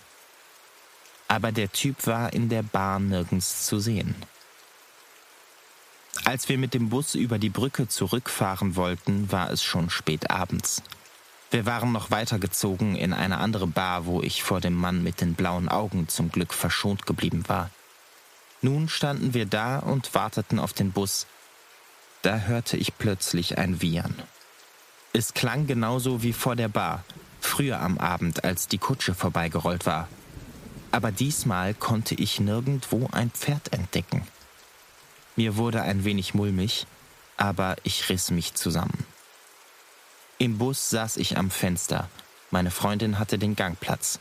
Aber 1.28 1.52
der 1.52 1.72
Typ 1.72 2.06
war 2.06 2.32
in 2.32 2.48
der 2.48 2.62
Bar 2.62 3.00
nirgends 3.00 3.66
zu 3.66 3.78
sehen. 3.78 4.14
Als 6.24 6.48
wir 6.48 6.58
mit 6.58 6.74
dem 6.74 6.88
Bus 6.88 7.14
über 7.14 7.38
die 7.38 7.50
Brücke 7.50 7.88
zurückfahren 7.88 8.76
wollten, 8.76 9.30
war 9.32 9.50
es 9.50 9.62
schon 9.62 9.90
spät 9.90 10.30
abends. 10.30 10.82
Wir 11.50 11.66
waren 11.66 11.92
noch 11.92 12.10
weitergezogen 12.10 12.96
in 12.96 13.12
eine 13.12 13.38
andere 13.38 13.66
Bar, 13.66 14.06
wo 14.06 14.22
ich 14.22 14.42
vor 14.42 14.60
dem 14.60 14.74
Mann 14.74 15.02
mit 15.02 15.20
den 15.20 15.34
blauen 15.34 15.68
Augen 15.68 16.08
zum 16.08 16.30
Glück 16.30 16.52
verschont 16.54 17.06
geblieben 17.06 17.44
war. 17.46 17.70
Nun 18.60 18.88
standen 18.88 19.34
wir 19.34 19.46
da 19.46 19.78
und 19.78 20.14
warteten 20.14 20.58
auf 20.58 20.72
den 20.72 20.92
Bus. 20.92 21.26
Da 22.22 22.38
hörte 22.38 22.76
ich 22.76 22.96
plötzlich 22.96 23.58
ein 23.58 23.82
Wiehern. 23.82 24.14
Es 25.12 25.34
klang 25.34 25.66
genauso 25.66 26.22
wie 26.22 26.32
vor 26.32 26.56
der 26.56 26.68
Bar, 26.68 27.04
früher 27.44 27.80
am 27.80 27.98
Abend, 27.98 28.44
als 28.44 28.68
die 28.68 28.78
Kutsche 28.78 29.14
vorbeigerollt 29.14 29.86
war. 29.86 30.08
Aber 30.90 31.12
diesmal 31.12 31.74
konnte 31.74 32.14
ich 32.14 32.40
nirgendwo 32.40 33.08
ein 33.12 33.30
Pferd 33.30 33.72
entdecken. 33.72 34.26
Mir 35.36 35.56
wurde 35.56 35.82
ein 35.82 36.04
wenig 36.04 36.34
mulmig, 36.34 36.86
aber 37.36 37.76
ich 37.82 38.08
riss 38.08 38.30
mich 38.30 38.54
zusammen. 38.54 39.04
Im 40.38 40.58
Bus 40.58 40.90
saß 40.90 41.16
ich 41.16 41.36
am 41.36 41.50
Fenster. 41.50 42.08
Meine 42.50 42.70
Freundin 42.70 43.18
hatte 43.18 43.38
den 43.38 43.56
Gangplatz. 43.56 44.20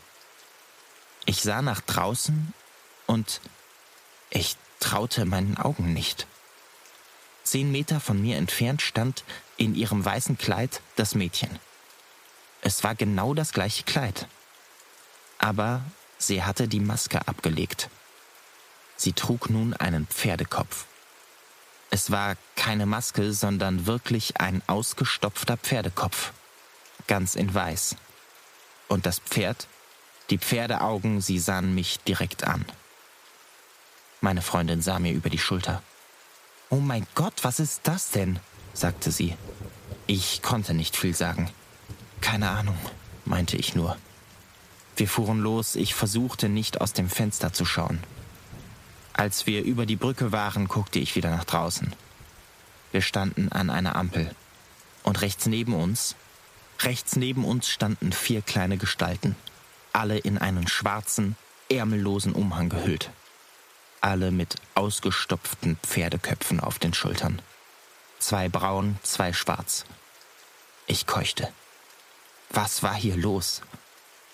Ich 1.24 1.42
sah 1.42 1.62
nach 1.62 1.80
draußen 1.80 2.52
und 3.06 3.40
ich 4.30 4.56
traute 4.80 5.24
meinen 5.24 5.56
Augen 5.56 5.92
nicht. 5.92 6.26
Zehn 7.44 7.70
Meter 7.70 8.00
von 8.00 8.20
mir 8.20 8.36
entfernt 8.36 8.82
stand 8.82 9.22
in 9.56 9.74
ihrem 9.74 10.04
weißen 10.04 10.38
Kleid 10.38 10.80
das 10.96 11.14
Mädchen. 11.14 11.50
Es 12.66 12.82
war 12.82 12.94
genau 12.94 13.34
das 13.34 13.52
gleiche 13.52 13.82
Kleid. 13.82 14.26
Aber 15.38 15.82
sie 16.16 16.42
hatte 16.42 16.66
die 16.66 16.80
Maske 16.80 17.28
abgelegt. 17.28 17.90
Sie 18.96 19.12
trug 19.12 19.50
nun 19.50 19.74
einen 19.74 20.06
Pferdekopf. 20.06 20.86
Es 21.90 22.10
war 22.10 22.36
keine 22.56 22.86
Maske, 22.86 23.34
sondern 23.34 23.84
wirklich 23.86 24.38
ein 24.38 24.62
ausgestopfter 24.66 25.58
Pferdekopf. 25.58 26.32
Ganz 27.06 27.34
in 27.34 27.52
weiß. 27.52 27.96
Und 28.88 29.04
das 29.04 29.18
Pferd, 29.18 29.68
die 30.30 30.38
Pferdeaugen, 30.38 31.20
sie 31.20 31.38
sahen 31.38 31.74
mich 31.74 32.00
direkt 32.00 32.44
an. 32.44 32.64
Meine 34.22 34.40
Freundin 34.40 34.80
sah 34.80 34.98
mir 34.98 35.12
über 35.12 35.28
die 35.28 35.38
Schulter. 35.38 35.82
Oh 36.70 36.76
mein 36.80 37.06
Gott, 37.14 37.44
was 37.44 37.60
ist 37.60 37.82
das 37.82 38.10
denn? 38.10 38.40
sagte 38.72 39.12
sie. 39.12 39.36
Ich 40.06 40.40
konnte 40.40 40.72
nicht 40.72 40.96
viel 40.96 41.14
sagen. 41.14 41.50
Keine 42.24 42.48
Ahnung, 42.50 42.78
meinte 43.24 43.56
ich 43.56 43.74
nur. 43.74 43.96
Wir 44.96 45.06
fuhren 45.06 45.40
los, 45.40 45.76
ich 45.76 45.94
versuchte 45.94 46.48
nicht 46.48 46.80
aus 46.80 46.92
dem 46.92 47.08
Fenster 47.08 47.52
zu 47.52 47.64
schauen. 47.64 48.00
Als 49.12 49.46
wir 49.46 49.62
über 49.62 49.86
die 49.86 49.96
Brücke 49.96 50.32
waren, 50.32 50.66
guckte 50.66 50.98
ich 50.98 51.14
wieder 51.14 51.30
nach 51.30 51.44
draußen. 51.44 51.94
Wir 52.90 53.02
standen 53.02 53.52
an 53.52 53.70
einer 53.70 53.94
Ampel. 53.96 54.34
Und 55.02 55.20
rechts 55.20 55.46
neben 55.46 55.74
uns, 55.74 56.16
rechts 56.80 57.16
neben 57.16 57.44
uns 57.44 57.68
standen 57.68 58.12
vier 58.12 58.40
kleine 58.40 58.78
Gestalten, 58.78 59.36
alle 59.92 60.16
in 60.16 60.38
einen 60.38 60.66
schwarzen, 60.66 61.36
ärmellosen 61.68 62.32
Umhang 62.32 62.70
gehüllt 62.70 63.10
alle 64.04 64.30
mit 64.30 64.56
ausgestopften 64.74 65.78
Pferdeköpfen 65.82 66.60
auf 66.60 66.78
den 66.78 66.92
Schultern. 66.92 67.40
Zwei 68.18 68.50
braun, 68.50 68.98
zwei 69.02 69.32
schwarz. 69.32 69.86
Ich 70.86 71.06
keuchte. 71.06 71.48
Was 72.54 72.84
war 72.84 72.94
hier 72.94 73.16
los? 73.16 73.62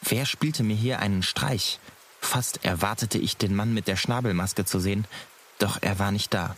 Wer 0.02 0.26
spielte 0.26 0.62
mir 0.62 0.76
hier 0.76 0.98
einen 0.98 1.22
Streich? 1.22 1.80
Fast 2.20 2.62
erwartete 2.66 3.16
ich, 3.16 3.38
den 3.38 3.56
Mann 3.56 3.72
mit 3.72 3.88
der 3.88 3.96
Schnabelmaske 3.96 4.66
zu 4.66 4.78
sehen, 4.78 5.06
doch 5.58 5.78
er 5.80 5.98
war 5.98 6.12
nicht 6.12 6.34
da. 6.34 6.54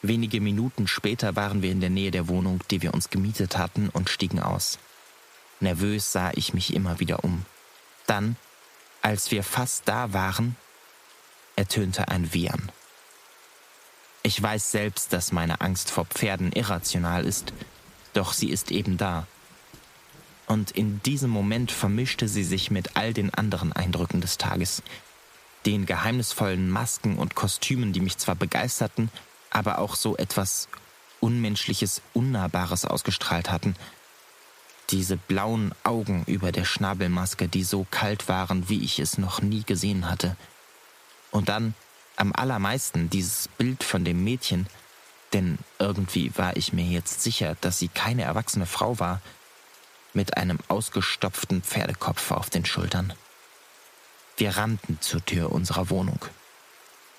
Wenige 0.00 0.40
Minuten 0.40 0.86
später 0.86 1.34
waren 1.34 1.60
wir 1.60 1.72
in 1.72 1.80
der 1.80 1.90
Nähe 1.90 2.12
der 2.12 2.28
Wohnung, 2.28 2.62
die 2.70 2.82
wir 2.82 2.94
uns 2.94 3.10
gemietet 3.10 3.58
hatten, 3.58 3.88
und 3.88 4.10
stiegen 4.10 4.38
aus. 4.38 4.78
Nervös 5.58 6.12
sah 6.12 6.30
ich 6.34 6.54
mich 6.54 6.72
immer 6.72 7.00
wieder 7.00 7.24
um. 7.24 7.44
Dann, 8.06 8.36
als 9.02 9.32
wir 9.32 9.42
fast 9.42 9.88
da 9.88 10.12
waren, 10.12 10.54
ertönte 11.56 12.06
ein 12.06 12.32
Wiehern. 12.32 12.70
Ich 14.22 14.40
weiß 14.40 14.70
selbst, 14.70 15.12
dass 15.12 15.32
meine 15.32 15.60
Angst 15.62 15.90
vor 15.90 16.04
Pferden 16.04 16.52
irrational 16.52 17.24
ist, 17.24 17.52
doch 18.12 18.32
sie 18.32 18.50
ist 18.50 18.70
eben 18.70 18.98
da. 18.98 19.26
Und 20.48 20.70
in 20.72 21.02
diesem 21.02 21.30
Moment 21.30 21.70
vermischte 21.70 22.26
sie 22.26 22.42
sich 22.42 22.70
mit 22.70 22.96
all 22.96 23.12
den 23.12 23.32
anderen 23.32 23.72
Eindrücken 23.72 24.20
des 24.20 24.38
Tages, 24.38 24.82
den 25.66 25.86
geheimnisvollen 25.86 26.70
Masken 26.70 27.16
und 27.18 27.34
Kostümen, 27.34 27.92
die 27.92 28.00
mich 28.00 28.16
zwar 28.18 28.34
begeisterten, 28.34 29.10
aber 29.50 29.78
auch 29.78 29.94
so 29.94 30.16
etwas 30.16 30.68
Unmenschliches, 31.20 32.02
Unnahbares 32.14 32.84
ausgestrahlt 32.84 33.50
hatten. 33.50 33.76
Diese 34.90 35.16
blauen 35.16 35.72
Augen 35.84 36.24
über 36.26 36.50
der 36.50 36.64
Schnabelmaske, 36.64 37.46
die 37.46 37.62
so 37.62 37.86
kalt 37.90 38.28
waren, 38.28 38.68
wie 38.68 38.82
ich 38.82 38.98
es 38.98 39.18
noch 39.18 39.40
nie 39.42 39.62
gesehen 39.62 40.10
hatte– 40.10 40.36
und 41.30 41.48
dann 41.48 41.74
am 42.16 42.32
allermeisten 42.32 43.10
dieses 43.10 43.48
Bild 43.48 43.84
von 43.84 44.04
dem 44.04 44.24
Mädchen, 44.24 44.66
denn 45.32 45.58
irgendwie 45.78 46.32
war 46.36 46.56
ich 46.56 46.72
mir 46.72 46.84
jetzt 46.84 47.22
sicher, 47.22 47.56
dass 47.60 47.78
sie 47.78 47.88
keine 47.88 48.22
erwachsene 48.22 48.66
Frau 48.66 48.98
war, 48.98 49.20
mit 50.14 50.36
einem 50.36 50.58
ausgestopften 50.68 51.62
Pferdekopf 51.62 52.30
auf 52.30 52.50
den 52.50 52.64
Schultern. 52.64 53.12
Wir 54.36 54.56
rannten 54.56 55.00
zur 55.00 55.24
Tür 55.24 55.52
unserer 55.52 55.90
Wohnung. 55.90 56.24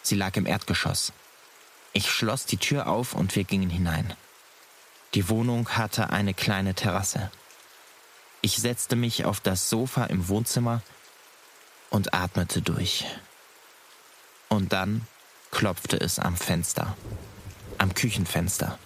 Sie 0.02 0.16
lag 0.16 0.36
im 0.38 0.46
Erdgeschoss. 0.46 1.12
Ich 1.94 2.10
schloss 2.10 2.46
die 2.46 2.58
Tür 2.58 2.88
auf 2.88 3.14
und 3.14 3.36
wir 3.36 3.44
gingen 3.44 3.70
hinein. 3.70 4.14
Die 5.16 5.28
Wohnung 5.28 5.70
hatte 5.70 6.12
eine 6.12 6.34
kleine 6.34 6.76
Terrasse. 6.76 7.32
Ich 8.42 8.58
setzte 8.58 8.96
mich 8.96 9.26
auf 9.26 9.40
das 9.40 9.70
Sofa 9.70 10.06
im 10.06 10.28
Wohnzimmer 10.30 10.82
und 11.90 12.14
atmete 12.14 12.62
durch. 12.62 13.06
Und 14.48 14.72
dann 14.72 15.06
klopfte 15.52 16.00
es 16.00 16.20
am 16.20 16.38
Fenster, 16.38 16.96
am 17.78 17.94
Küchenfenster. 17.94 18.78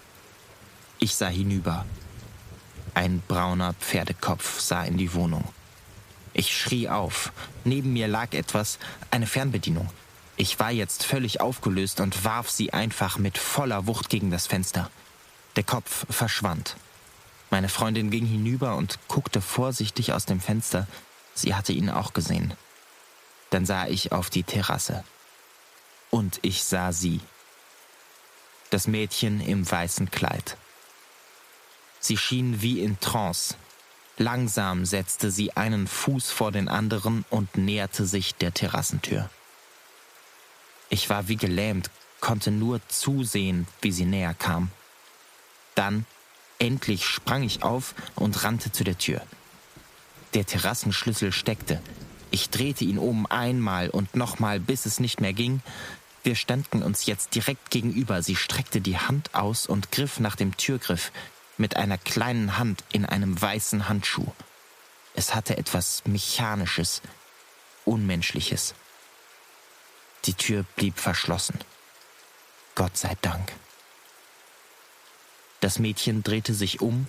Ich 0.98 1.14
sah 1.14 1.28
hinüber. 1.28 1.84
Ein 2.94 3.22
brauner 3.26 3.74
Pferdekopf 3.74 4.60
sah 4.60 4.84
in 4.84 4.96
die 4.96 5.14
Wohnung. 5.14 5.44
Ich 6.32 6.56
schrie 6.56 6.88
auf. 6.88 7.32
Neben 7.64 7.92
mir 7.92 8.08
lag 8.08 8.32
etwas, 8.32 8.78
eine 9.10 9.26
Fernbedienung. 9.26 9.90
Ich 10.36 10.58
war 10.58 10.70
jetzt 10.70 11.04
völlig 11.04 11.40
aufgelöst 11.40 12.00
und 12.00 12.24
warf 12.24 12.50
sie 12.50 12.72
einfach 12.72 13.18
mit 13.18 13.38
voller 13.38 13.86
Wucht 13.86 14.08
gegen 14.08 14.30
das 14.30 14.46
Fenster. 14.46 14.90
Der 15.56 15.62
Kopf 15.62 16.06
verschwand. 16.10 16.76
Meine 17.50 17.68
Freundin 17.68 18.10
ging 18.10 18.26
hinüber 18.26 18.76
und 18.76 18.98
guckte 19.06 19.40
vorsichtig 19.40 20.12
aus 20.12 20.26
dem 20.26 20.40
Fenster. 20.40 20.88
Sie 21.34 21.54
hatte 21.54 21.72
ihn 21.72 21.90
auch 21.90 22.12
gesehen. 22.12 22.54
Dann 23.50 23.66
sah 23.66 23.86
ich 23.86 24.10
auf 24.10 24.30
die 24.30 24.42
Terrasse 24.42 25.04
und 26.10 26.38
ich 26.42 26.64
sah 26.64 26.92
sie. 26.92 27.20
Das 28.70 28.86
Mädchen 28.86 29.40
im 29.40 29.68
weißen 29.68 30.10
Kleid. 30.10 30.56
Sie 32.04 32.18
schien 32.18 32.60
wie 32.60 32.82
in 32.82 33.00
Trance. 33.00 33.54
Langsam 34.18 34.84
setzte 34.84 35.30
sie 35.30 35.56
einen 35.56 35.86
Fuß 35.86 36.30
vor 36.30 36.52
den 36.52 36.68
anderen 36.68 37.24
und 37.30 37.56
näherte 37.56 38.04
sich 38.04 38.34
der 38.34 38.52
Terrassentür. 38.52 39.30
Ich 40.90 41.08
war 41.08 41.28
wie 41.28 41.36
gelähmt, 41.36 41.90
konnte 42.20 42.50
nur 42.50 42.86
zusehen, 42.88 43.66
wie 43.80 43.90
sie 43.90 44.04
näher 44.04 44.34
kam. 44.34 44.70
Dann, 45.76 46.04
endlich 46.58 47.06
sprang 47.06 47.42
ich 47.42 47.62
auf 47.62 47.94
und 48.16 48.44
rannte 48.44 48.70
zu 48.70 48.84
der 48.84 48.98
Tür. 48.98 49.22
Der 50.34 50.44
Terrassenschlüssel 50.44 51.32
steckte. 51.32 51.80
Ich 52.30 52.50
drehte 52.50 52.84
ihn 52.84 52.98
um 52.98 53.24
einmal 53.24 53.88
und 53.88 54.14
nochmal, 54.14 54.60
bis 54.60 54.84
es 54.84 55.00
nicht 55.00 55.22
mehr 55.22 55.32
ging, 55.32 55.62
wir 56.24 56.36
standen 56.36 56.82
uns 56.82 57.04
jetzt 57.04 57.34
direkt 57.34 57.70
gegenüber. 57.70 58.22
Sie 58.22 58.34
streckte 58.34 58.80
die 58.80 58.96
Hand 58.96 59.34
aus 59.34 59.66
und 59.66 59.92
griff 59.92 60.20
nach 60.20 60.36
dem 60.36 60.56
Türgriff 60.56 61.12
mit 61.56 61.76
einer 61.76 61.98
kleinen 61.98 62.58
Hand 62.58 62.84
in 62.92 63.04
einem 63.04 63.40
weißen 63.40 63.88
Handschuh. 63.88 64.32
Es 65.14 65.34
hatte 65.34 65.56
etwas 65.56 66.02
Mechanisches, 66.04 67.02
Unmenschliches. 67.84 68.74
Die 70.24 70.34
Tür 70.34 70.64
blieb 70.76 70.98
verschlossen. 70.98 71.58
Gott 72.74 72.96
sei 72.96 73.16
Dank. 73.20 73.52
Das 75.60 75.78
Mädchen 75.78 76.22
drehte 76.22 76.52
sich 76.52 76.80
um 76.80 77.06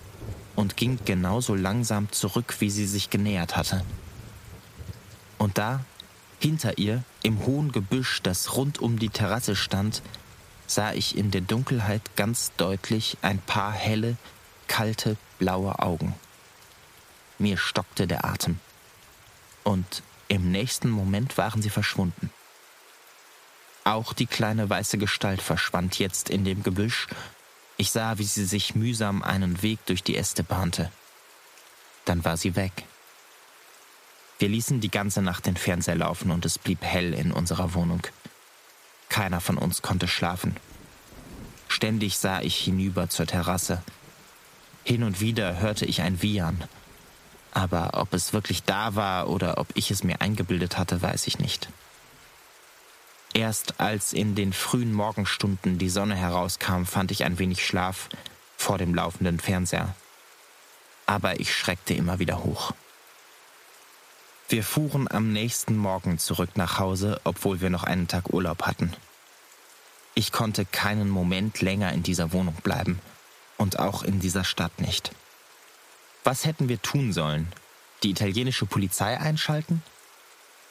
und 0.54 0.76
ging 0.76 0.98
genauso 1.04 1.54
langsam 1.54 2.10
zurück, 2.12 2.56
wie 2.60 2.70
sie 2.70 2.86
sich 2.86 3.10
genähert 3.10 3.56
hatte. 3.56 3.84
Und 5.38 5.58
da, 5.58 5.84
hinter 6.38 6.78
ihr, 6.78 7.02
im 7.22 7.44
hohen 7.44 7.72
Gebüsch, 7.72 8.22
das 8.22 8.54
rund 8.56 8.78
um 8.78 8.98
die 8.98 9.10
Terrasse 9.10 9.56
stand, 9.56 10.02
sah 10.66 10.92
ich 10.92 11.16
in 11.16 11.30
der 11.30 11.40
Dunkelheit 11.40 12.16
ganz 12.16 12.52
deutlich 12.56 13.18
ein 13.22 13.38
paar 13.38 13.72
helle, 13.72 14.16
kalte, 14.68 15.16
blaue 15.38 15.78
Augen. 15.78 16.14
Mir 17.38 17.56
stockte 17.56 18.06
der 18.06 18.24
Atem. 18.24 18.60
Und 19.64 20.02
im 20.28 20.50
nächsten 20.50 20.90
Moment 20.90 21.38
waren 21.38 21.62
sie 21.62 21.70
verschwunden. 21.70 22.30
Auch 23.84 24.12
die 24.12 24.26
kleine 24.26 24.68
weiße 24.68 24.98
Gestalt 24.98 25.40
verschwand 25.40 25.98
jetzt 25.98 26.28
in 26.28 26.44
dem 26.44 26.62
Gebüsch. 26.62 27.06
Ich 27.76 27.90
sah, 27.90 28.18
wie 28.18 28.24
sie 28.24 28.44
sich 28.44 28.74
mühsam 28.74 29.22
einen 29.22 29.62
Weg 29.62 29.84
durch 29.86 30.02
die 30.02 30.16
Äste 30.16 30.42
bahnte. 30.42 30.90
Dann 32.04 32.24
war 32.24 32.36
sie 32.36 32.56
weg. 32.56 32.84
Wir 34.38 34.48
ließen 34.48 34.80
die 34.80 34.90
ganze 34.90 35.22
Nacht 35.22 35.46
den 35.46 35.56
Fernseher 35.56 35.94
laufen 35.94 36.30
und 36.30 36.44
es 36.44 36.58
blieb 36.58 36.82
hell 36.82 37.14
in 37.14 37.32
unserer 37.32 37.74
Wohnung. 37.74 38.02
Keiner 39.08 39.40
von 39.40 39.56
uns 39.56 39.82
konnte 39.82 40.08
schlafen. 40.08 40.56
Ständig 41.68 42.18
sah 42.18 42.40
ich 42.40 42.56
hinüber 42.56 43.08
zur 43.08 43.26
Terrasse. 43.26 43.82
Hin 44.86 45.02
und 45.02 45.20
wieder 45.20 45.58
hörte 45.58 45.84
ich 45.84 46.02
ein 46.02 46.22
Wiehern. 46.22 46.62
Aber 47.50 47.94
ob 47.94 48.14
es 48.14 48.32
wirklich 48.32 48.62
da 48.62 48.94
war 48.94 49.28
oder 49.28 49.58
ob 49.58 49.66
ich 49.74 49.90
es 49.90 50.04
mir 50.04 50.20
eingebildet 50.20 50.78
hatte, 50.78 51.02
weiß 51.02 51.26
ich 51.26 51.40
nicht. 51.40 51.68
Erst 53.34 53.80
als 53.80 54.12
in 54.12 54.36
den 54.36 54.52
frühen 54.52 54.92
Morgenstunden 54.92 55.78
die 55.78 55.88
Sonne 55.88 56.14
herauskam, 56.14 56.84
fand 56.84 57.10
ich 57.10 57.24
ein 57.24 57.40
wenig 57.40 57.66
Schlaf 57.66 58.08
vor 58.56 58.78
dem 58.78 58.94
laufenden 58.94 59.40
Fernseher. 59.40 59.92
Aber 61.04 61.40
ich 61.40 61.52
schreckte 61.52 61.92
immer 61.92 62.20
wieder 62.20 62.44
hoch. 62.44 62.72
Wir 64.48 64.62
fuhren 64.62 65.10
am 65.10 65.32
nächsten 65.32 65.76
Morgen 65.76 66.18
zurück 66.18 66.50
nach 66.54 66.78
Hause, 66.78 67.20
obwohl 67.24 67.60
wir 67.60 67.70
noch 67.70 67.82
einen 67.82 68.06
Tag 68.06 68.32
Urlaub 68.32 68.62
hatten. 68.62 68.92
Ich 70.14 70.30
konnte 70.30 70.64
keinen 70.64 71.08
Moment 71.08 71.60
länger 71.60 71.92
in 71.92 72.04
dieser 72.04 72.32
Wohnung 72.32 72.54
bleiben 72.62 73.00
und 73.56 73.78
auch 73.78 74.02
in 74.02 74.20
dieser 74.20 74.44
Stadt 74.44 74.80
nicht. 74.80 75.10
Was 76.24 76.44
hätten 76.44 76.68
wir 76.68 76.80
tun 76.82 77.12
sollen? 77.12 77.48
Die 78.02 78.10
italienische 78.10 78.66
Polizei 78.66 79.18
einschalten? 79.18 79.82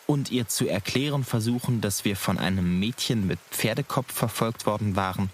Und 0.07 0.29
ihr 0.29 0.47
zu 0.47 0.67
erklären 0.67 1.23
versuchen, 1.23 1.81
dass 1.81 2.05
wir 2.05 2.15
von 2.15 2.37
einem 2.37 2.79
Mädchen 2.79 3.25
mit 3.25 3.39
Pferdekopf 3.51 4.13
verfolgt 4.13 4.65
worden 4.65 4.95
waren? 4.95 5.31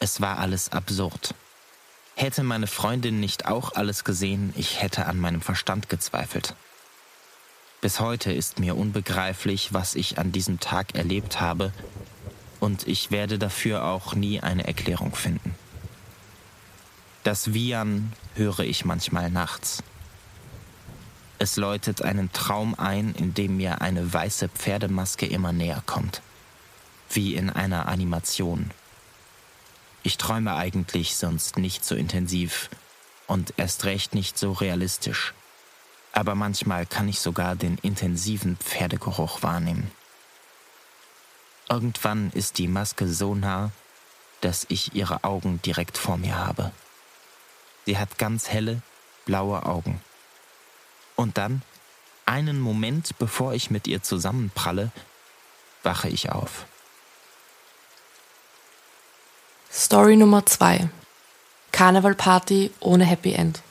Es 0.00 0.20
war 0.20 0.38
alles 0.38 0.72
absurd. 0.72 1.34
Hätte 2.16 2.42
meine 2.42 2.66
Freundin 2.66 3.20
nicht 3.20 3.46
auch 3.46 3.74
alles 3.74 4.04
gesehen, 4.04 4.52
ich 4.56 4.82
hätte 4.82 5.06
an 5.06 5.18
meinem 5.18 5.40
Verstand 5.40 5.88
gezweifelt. 5.88 6.54
Bis 7.80 7.98
heute 7.98 8.30
ist 8.30 8.58
mir 8.58 8.76
unbegreiflich, 8.76 9.72
was 9.72 9.94
ich 9.94 10.18
an 10.18 10.32
diesem 10.32 10.60
Tag 10.60 10.94
erlebt 10.94 11.40
habe, 11.40 11.72
und 12.58 12.86
ich 12.86 13.10
werde 13.10 13.38
dafür 13.38 13.84
auch 13.84 14.14
nie 14.14 14.40
eine 14.40 14.66
Erklärung 14.66 15.14
finden. 15.14 15.54
Das 17.24 17.52
Wiehern 17.52 18.12
höre 18.34 18.60
ich 18.60 18.84
manchmal 18.84 19.30
nachts. 19.30 19.82
Es 21.38 21.56
läutet 21.56 22.02
einen 22.02 22.32
Traum 22.32 22.74
ein, 22.74 23.14
in 23.14 23.34
dem 23.34 23.56
mir 23.56 23.80
eine 23.80 24.12
weiße 24.12 24.48
Pferdemaske 24.48 25.26
immer 25.26 25.52
näher 25.52 25.82
kommt, 25.86 26.22
wie 27.10 27.34
in 27.34 27.50
einer 27.50 27.88
Animation. 27.88 28.70
Ich 30.02 30.16
träume 30.18 30.54
eigentlich 30.54 31.16
sonst 31.16 31.58
nicht 31.58 31.84
so 31.84 31.94
intensiv 31.94 32.70
und 33.26 33.54
erst 33.56 33.84
recht 33.84 34.14
nicht 34.14 34.38
so 34.38 34.52
realistisch 34.52 35.34
aber 36.12 36.34
manchmal 36.34 36.86
kann 36.86 37.08
ich 37.08 37.20
sogar 37.20 37.56
den 37.56 37.78
intensiven 37.78 38.56
Pferdegeruch 38.56 39.42
wahrnehmen. 39.42 39.90
Irgendwann 41.68 42.30
ist 42.32 42.58
die 42.58 42.68
Maske 42.68 43.08
so 43.08 43.34
nah, 43.34 43.70
dass 44.40 44.66
ich 44.68 44.94
ihre 44.94 45.22
Augen 45.24 45.62
direkt 45.62 45.98
vor 45.98 46.16
mir 46.16 46.36
habe. 46.36 46.72
Sie 47.86 47.98
hat 47.98 48.18
ganz 48.18 48.48
helle, 48.48 48.82
blaue 49.24 49.64
Augen. 49.66 50.00
Und 51.16 51.38
dann, 51.38 51.62
einen 52.26 52.60
Moment 52.60 53.18
bevor 53.18 53.54
ich 53.54 53.70
mit 53.70 53.86
ihr 53.86 54.02
zusammenpralle, 54.02 54.90
wache 55.82 56.08
ich 56.08 56.30
auf. 56.30 56.66
Story 59.72 60.16
Nummer 60.16 60.46
2 60.46 60.88
Karnevalparty 61.72 62.72
ohne 62.80 63.04
Happy 63.04 63.32
End. 63.32 63.62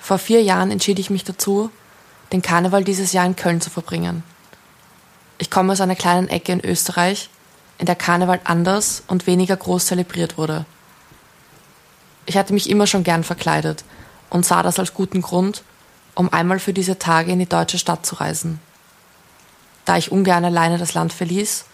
Vor 0.00 0.18
vier 0.18 0.42
Jahren 0.42 0.70
entschied 0.70 0.98
ich 0.98 1.10
mich 1.10 1.24
dazu, 1.24 1.70
den 2.32 2.42
Karneval 2.42 2.84
dieses 2.84 3.12
Jahr 3.12 3.26
in 3.26 3.36
Köln 3.36 3.60
zu 3.60 3.70
verbringen. 3.70 4.22
Ich 5.38 5.50
komme 5.50 5.72
aus 5.72 5.80
einer 5.80 5.96
kleinen 5.96 6.28
Ecke 6.28 6.52
in 6.52 6.64
Österreich, 6.64 7.30
in 7.78 7.86
der 7.86 7.94
Karneval 7.94 8.40
anders 8.44 9.02
und 9.06 9.26
weniger 9.26 9.56
groß 9.56 9.86
zelebriert 9.86 10.36
wurde. 10.36 10.66
Ich 12.28 12.36
hatte 12.36 12.52
mich 12.52 12.68
immer 12.68 12.86
schon 12.86 13.04
gern 13.04 13.24
verkleidet 13.24 13.84
und 14.28 14.44
sah 14.44 14.62
das 14.62 14.78
als 14.78 14.92
guten 14.92 15.22
Grund, 15.22 15.62
um 16.14 16.30
einmal 16.30 16.58
für 16.58 16.74
diese 16.74 16.98
Tage 16.98 17.32
in 17.32 17.38
die 17.38 17.48
deutsche 17.48 17.78
Stadt 17.78 18.04
zu 18.04 18.16
reisen. 18.16 18.60
Da 19.86 19.96
ich 19.96 20.12
ungern 20.12 20.44
alleine 20.44 20.76
das 20.76 20.92
Land 20.92 21.14
verließ, 21.14 21.64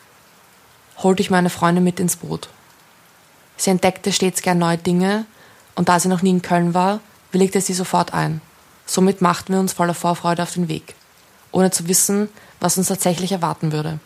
holte 0.98 1.22
ich 1.22 1.30
meine 1.30 1.50
Freundin 1.50 1.82
mit 1.82 1.98
ins 1.98 2.14
Boot. 2.14 2.50
Sie 3.56 3.70
entdeckte 3.70 4.12
stets 4.12 4.42
gern 4.42 4.58
neue 4.58 4.78
Dinge 4.78 5.26
und 5.74 5.88
da 5.88 5.98
sie 5.98 6.06
noch 6.06 6.22
nie 6.22 6.30
in 6.30 6.42
Köln 6.42 6.72
war, 6.72 7.00
willigte 7.32 7.60
sie 7.60 7.74
sofort 7.74 8.14
ein. 8.14 8.40
Somit 8.86 9.22
machten 9.22 9.54
wir 9.54 9.60
uns 9.60 9.72
voller 9.72 9.94
Vorfreude 9.94 10.44
auf 10.44 10.54
den 10.54 10.68
Weg, 10.68 10.94
ohne 11.50 11.72
zu 11.72 11.88
wissen, 11.88 12.28
was 12.60 12.78
uns 12.78 12.86
tatsächlich 12.86 13.32
erwarten 13.32 13.72
würde. 13.72 13.98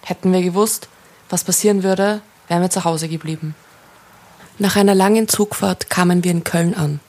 Hätten 0.00 0.32
wir 0.32 0.40
gewusst, 0.40 0.88
was 1.28 1.44
passieren 1.44 1.82
würde, 1.82 2.22
wären 2.48 2.62
wir 2.62 2.70
zu 2.70 2.84
Hause 2.84 3.10
geblieben. 3.10 3.54
Nach 4.58 4.76
einer 4.76 4.94
langen 4.94 5.28
Zugfahrt 5.28 5.88
kamen 5.88 6.24
wir 6.24 6.30
in 6.30 6.44
Köln 6.44 6.74
an. 6.74 7.00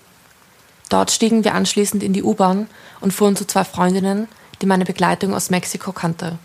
Dort 0.87 1.11
stiegen 1.11 1.43
wir 1.43 1.55
anschließend 1.55 2.01
in 2.01 2.13
die 2.13 2.23
U-Bahn 2.23 2.67
und 3.01 3.11
fuhren 3.11 3.35
zu 3.35 3.45
zwei 3.45 3.65
Freundinnen, 3.65 4.29
die 4.61 4.65
meine 4.65 4.85
Begleitung 4.85 5.33
aus 5.33 5.49
Mexiko 5.49 5.91
kannte. 5.91 6.37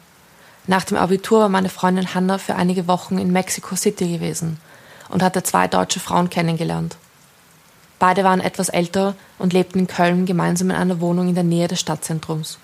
Nach 0.67 0.85
dem 0.85 0.99
Abitur 0.99 1.41
war 1.41 1.49
meine 1.49 1.69
Freundin 1.69 2.15
Hannah 2.15 2.39
für 2.39 2.57
einige 2.57 2.89
Wochen 2.89 3.19
in 3.19 3.33
Mexico 3.33 3.77
City 3.77 4.09
gewesen 4.09 4.59
und 5.09 5.23
hatte 5.23 5.45
zwei 5.45 5.69
deutsche 5.69 6.01
Frauen 6.01 6.31
kennengelernt. 6.31 6.97
Beide 8.01 8.25
waren 8.25 8.41
etwas 8.41 8.69
älter 8.69 9.15
und 9.39 9.53
lebten 9.53 9.79
in 9.79 9.87
Köln 9.87 10.27
gemeinsam 10.27 10.71
in 10.71 10.77
einer 10.77 11.01
Wohnung 11.01 11.29
in 11.29 11.35
der 11.35 11.45
Nähe 11.45 11.69
des 11.69 11.81
Stadtzentrums. 11.81 12.59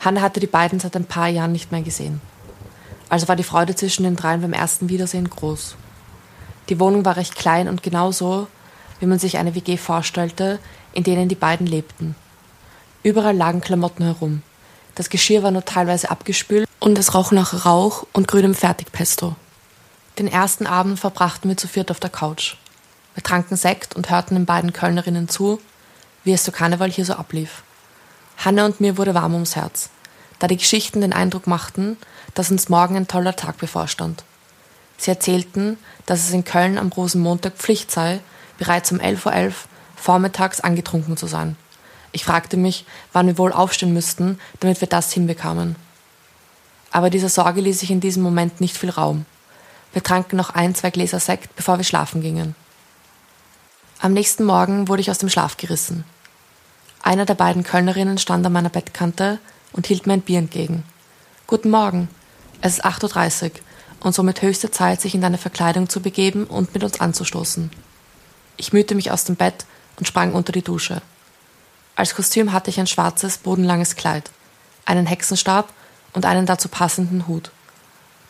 Hanna 0.00 0.20
hatte 0.20 0.38
die 0.38 0.46
beiden 0.46 0.80
seit 0.80 0.94
ein 0.96 1.06
paar 1.06 1.28
Jahren 1.28 1.52
nicht 1.52 1.72
mehr 1.72 1.82
gesehen. 1.82 2.20
Also 3.08 3.26
war 3.26 3.36
die 3.36 3.42
Freude 3.42 3.74
zwischen 3.74 4.04
den 4.04 4.16
dreien 4.16 4.42
beim 4.42 4.52
ersten 4.52 4.88
Wiedersehen 4.90 5.28
groß. 5.28 5.76
Die 6.68 6.80
Wohnung 6.80 7.04
war 7.04 7.16
recht 7.16 7.36
klein 7.36 7.68
und 7.68 7.82
genauso, 7.82 8.46
wie 9.00 9.06
man 9.06 9.18
sich 9.18 9.38
eine 9.38 9.54
WG 9.54 9.76
vorstellte, 9.76 10.58
in 10.92 11.04
denen 11.04 11.28
die 11.28 11.34
beiden 11.34 11.66
lebten. 11.66 12.14
Überall 13.02 13.36
lagen 13.36 13.60
Klamotten 13.60 14.04
herum. 14.04 14.42
Das 14.94 15.08
Geschirr 15.08 15.42
war 15.42 15.50
nur 15.50 15.64
teilweise 15.64 16.10
abgespült 16.10 16.68
und 16.80 16.98
es 16.98 17.14
roch 17.14 17.30
nach 17.30 17.64
Rauch 17.64 18.06
und 18.12 18.28
grünem 18.28 18.54
Fertigpesto. 18.54 19.36
Den 20.18 20.26
ersten 20.26 20.66
Abend 20.66 20.98
verbrachten 20.98 21.48
wir 21.48 21.56
zu 21.56 21.68
viert 21.68 21.90
auf 21.90 22.00
der 22.00 22.10
Couch. 22.10 22.56
Wir 23.14 23.22
tranken 23.22 23.56
Sekt 23.56 23.94
und 23.94 24.10
hörten 24.10 24.34
den 24.34 24.46
beiden 24.46 24.72
Kölnerinnen 24.72 25.28
zu, 25.28 25.60
wie 26.24 26.32
es 26.32 26.42
zu 26.42 26.52
Karneval 26.52 26.90
hier 26.90 27.04
so 27.04 27.14
ablief. 27.14 27.62
Hanne 28.38 28.64
und 28.64 28.80
mir 28.80 28.98
wurde 28.98 29.14
warm 29.14 29.34
ums 29.34 29.56
Herz, 29.56 29.90
da 30.38 30.48
die 30.48 30.56
Geschichten 30.56 31.00
den 31.00 31.12
Eindruck 31.12 31.46
machten, 31.46 31.96
dass 32.34 32.50
uns 32.50 32.68
morgen 32.68 32.96
ein 32.96 33.08
toller 33.08 33.36
Tag 33.36 33.58
bevorstand. 33.58 34.24
Sie 34.98 35.10
erzählten, 35.10 35.78
dass 36.04 36.24
es 36.24 36.32
in 36.32 36.44
Köln 36.44 36.76
am 36.76 36.88
Rosenmontag 36.88 37.54
Pflicht 37.54 37.90
sei, 37.90 38.20
bereits 38.58 38.92
um 38.92 38.98
11.11 38.98 39.46
Uhr 39.46 39.52
vormittags 39.96 40.60
angetrunken 40.60 41.16
zu 41.16 41.26
sein. 41.26 41.56
Ich 42.12 42.24
fragte 42.24 42.56
mich, 42.56 42.84
wann 43.12 43.26
wir 43.26 43.38
wohl 43.38 43.52
aufstehen 43.52 43.92
müssten, 43.92 44.38
damit 44.60 44.80
wir 44.80 44.88
das 44.88 45.12
hinbekamen. 45.12 45.76
Aber 46.90 47.10
dieser 47.10 47.28
Sorge 47.28 47.60
ließ 47.60 47.80
sich 47.80 47.90
in 47.90 48.00
diesem 48.00 48.22
Moment 48.22 48.60
nicht 48.60 48.76
viel 48.76 48.90
Raum. 48.90 49.24
Wir 49.92 50.02
tranken 50.02 50.36
noch 50.36 50.50
ein, 50.50 50.74
zwei 50.74 50.90
Gläser 50.90 51.20
Sekt, 51.20 51.54
bevor 51.54 51.78
wir 51.78 51.84
schlafen 51.84 52.20
gingen. 52.20 52.54
Am 54.00 54.12
nächsten 54.12 54.44
Morgen 54.44 54.88
wurde 54.88 55.00
ich 55.00 55.10
aus 55.10 55.18
dem 55.18 55.28
Schlaf 55.28 55.56
gerissen. 55.56 56.04
Einer 57.02 57.24
der 57.24 57.34
beiden 57.34 57.62
Kölnerinnen 57.62 58.18
stand 58.18 58.44
an 58.44 58.52
meiner 58.52 58.68
Bettkante 58.68 59.38
und 59.72 59.86
hielt 59.86 60.06
mir 60.06 60.14
ein 60.14 60.22
Bier 60.22 60.38
entgegen. 60.38 60.84
Guten 61.46 61.70
Morgen. 61.70 62.08
Es 62.60 62.74
ist 62.74 62.84
8.30 62.84 63.44
Uhr 63.44 63.50
und 64.00 64.14
somit 64.14 64.42
höchste 64.42 64.70
Zeit, 64.70 65.00
sich 65.00 65.14
in 65.14 65.20
deine 65.20 65.38
Verkleidung 65.38 65.88
zu 65.88 66.00
begeben 66.00 66.44
und 66.44 66.74
mit 66.74 66.84
uns 66.84 67.00
anzustoßen. 67.00 67.70
Ich 68.56 68.72
mühte 68.72 68.94
mich 68.94 69.10
aus 69.10 69.24
dem 69.24 69.36
Bett 69.36 69.66
und 69.98 70.06
sprang 70.06 70.32
unter 70.32 70.52
die 70.52 70.62
Dusche. 70.62 71.02
Als 71.96 72.14
Kostüm 72.14 72.52
hatte 72.52 72.70
ich 72.70 72.78
ein 72.78 72.86
schwarzes, 72.86 73.38
bodenlanges 73.38 73.96
Kleid, 73.96 74.30
einen 74.84 75.06
Hexenstab 75.06 75.72
und 76.12 76.26
einen 76.26 76.46
dazu 76.46 76.68
passenden 76.68 77.26
Hut. 77.26 77.50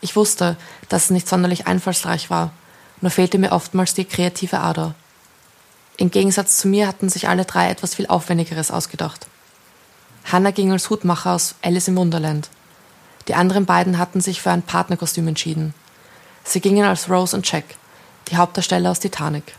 Ich 0.01 0.15
wusste, 0.15 0.55
dass 0.87 1.05
es 1.05 1.09
nicht 1.11 1.27
sonderlich 1.27 1.67
einfallsreich 1.67 2.29
war, 2.29 2.51
nur 3.01 3.11
fehlte 3.11 3.37
mir 3.37 3.51
oftmals 3.51 3.93
die 3.93 4.05
kreative 4.05 4.59
Ader. 4.59 4.95
Im 5.97 6.11
Gegensatz 6.11 6.57
zu 6.57 6.67
mir 6.67 6.87
hatten 6.87 7.09
sich 7.09 7.27
alle 7.27 7.45
drei 7.45 7.69
etwas 7.69 7.95
viel 7.95 8.07
Aufwendigeres 8.07 8.71
ausgedacht. 8.71 9.27
Hannah 10.25 10.51
ging 10.51 10.71
als 10.71 10.89
Hutmacher 10.89 11.33
aus 11.33 11.55
Alice 11.61 11.87
im 11.87 11.97
Wunderland. 11.97 12.49
Die 13.27 13.35
anderen 13.35 13.65
beiden 13.65 13.97
hatten 13.97 14.21
sich 14.21 14.41
für 14.41 14.51
ein 14.51 14.61
Partnerkostüm 14.61 15.27
entschieden. 15.27 15.73
Sie 16.43 16.61
gingen 16.61 16.85
als 16.85 17.09
Rose 17.09 17.35
und 17.35 17.49
Jack, 17.51 17.65
die 18.29 18.37
Hauptdarsteller 18.37 18.89
aus 18.89 18.99
Titanic. 18.99 19.55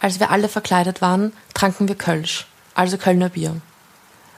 Als 0.00 0.18
wir 0.18 0.30
alle 0.30 0.48
verkleidet 0.48 1.00
waren, 1.00 1.32
tranken 1.54 1.86
wir 1.86 1.94
Kölsch, 1.94 2.46
also 2.74 2.98
Kölner 2.98 3.28
Bier. 3.28 3.60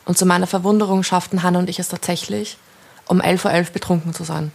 Und 0.04 0.18
zu 0.18 0.26
meiner 0.26 0.46
Verwunderung 0.46 1.02
schafften 1.02 1.42
Hannah 1.42 1.60
und 1.60 1.70
ich 1.70 1.78
es 1.78 1.88
tatsächlich, 1.88 2.58
um 3.06 3.20
11.11 3.20 3.44
Uhr 3.44 3.50
.11 3.50 3.72
betrunken 3.72 4.14
zu 4.14 4.24
sein. 4.24 4.52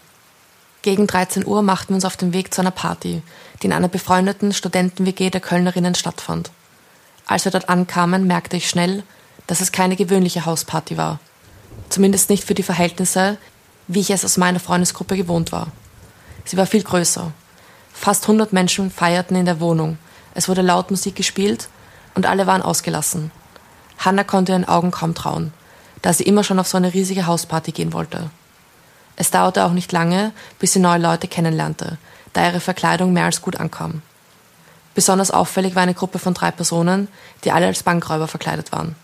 Gegen 0.82 1.08
13 1.08 1.46
Uhr 1.46 1.62
machten 1.62 1.89
wir 1.89 1.96
uns 1.96 2.06
auf 2.06 2.15
den 2.15 2.32
Weg 2.32 2.54
zu 2.54 2.62
einer 2.62 2.72
Party, 2.72 3.22
die 3.62 3.68
in 3.68 3.74
einer 3.74 3.89
befreundeten 3.89 4.54
Studenten-WG 4.54 5.30
der 5.30 5.42
Kölnerinnen 5.42 5.96
stattfand. 5.96 6.52
Als 7.26 7.46
wir 7.46 7.52
dort 7.52 7.70
ankamen, 7.70 8.28
merkte 8.28 8.56
ich 8.56 8.70
schnell, 8.70 9.04
dass 9.48 9.62
es 9.62 9.72
keine 9.72 9.96
gewöhnliche 9.96 10.46
Hausparty 10.46 10.96
war. 10.96 11.20
Zumindest 11.89 12.30
nicht 12.30 12.44
für 12.44 12.54
die 12.54 12.63
Verhältnisse, 12.63 13.38
wie 13.89 13.99
ich 13.99 14.12
es 14.12 14.23
aus 14.23 14.38
meiner 14.38 14.60
Freundesgruppe 14.60 15.17
gewohnt 15.17 15.52
war. 15.52 15.67
Sie 16.45 16.56
war 16.58 16.67
viel 16.67 16.84
größer. 16.84 17.32
Fast 17.91 18.23
100 18.23 18.54
Menschen 18.54 18.91
feierten 18.91 19.36
in 19.36 19.45
der 19.45 19.60
Wohnung. 19.60 19.97
Es 20.36 20.47
wurde 20.47 20.62
laut 20.62 20.91
Musik 20.91 21.15
gespielt 21.15 21.67
und 22.13 22.28
alle 22.28 22.47
waren 22.47 22.62
ausgelassen. 22.62 23.32
Hannah 23.97 24.23
konnte 24.23 24.52
ihren 24.52 24.67
Augen 24.67 24.91
kaum 24.91 25.15
trauen, 25.15 25.52
da 26.04 26.13
sie 26.13 26.23
immer 26.23 26.43
schon 26.43 26.60
auf 26.60 26.67
so 26.67 26.78
eine 26.78 26.93
riesige 26.93 27.25
Hausparty 27.25 27.71
gehen 27.71 27.91
wollte. 27.91 28.30
Es 29.15 29.32
dauerte 29.32 29.65
auch 29.65 29.73
nicht 29.73 29.91
lange, 29.91 30.32
bis 30.60 30.73
sie 30.73 30.80
neue 30.80 30.99
Leute 30.99 31.28
kennenlernte, 31.28 31.97
da 32.32 32.47
ihre 32.47 32.60
Verkleidung 32.60 33.12
mehr 33.12 33.25
als 33.25 33.41
gut 33.41 33.58
ankam. 33.58 34.04
Besonders 34.93 35.32
auffällig 35.32 35.75
war 35.75 35.84
eine 35.84 35.95
Gruppe 35.95 36.19
von 36.19 36.36
drei 36.36 36.52
Personen, 36.52 37.08
die 37.43 37.52
alle 37.52 37.65
als 37.65 37.84
Bankräuber 37.84 38.28
verkleidet 38.28 38.71
waren. 38.71 38.95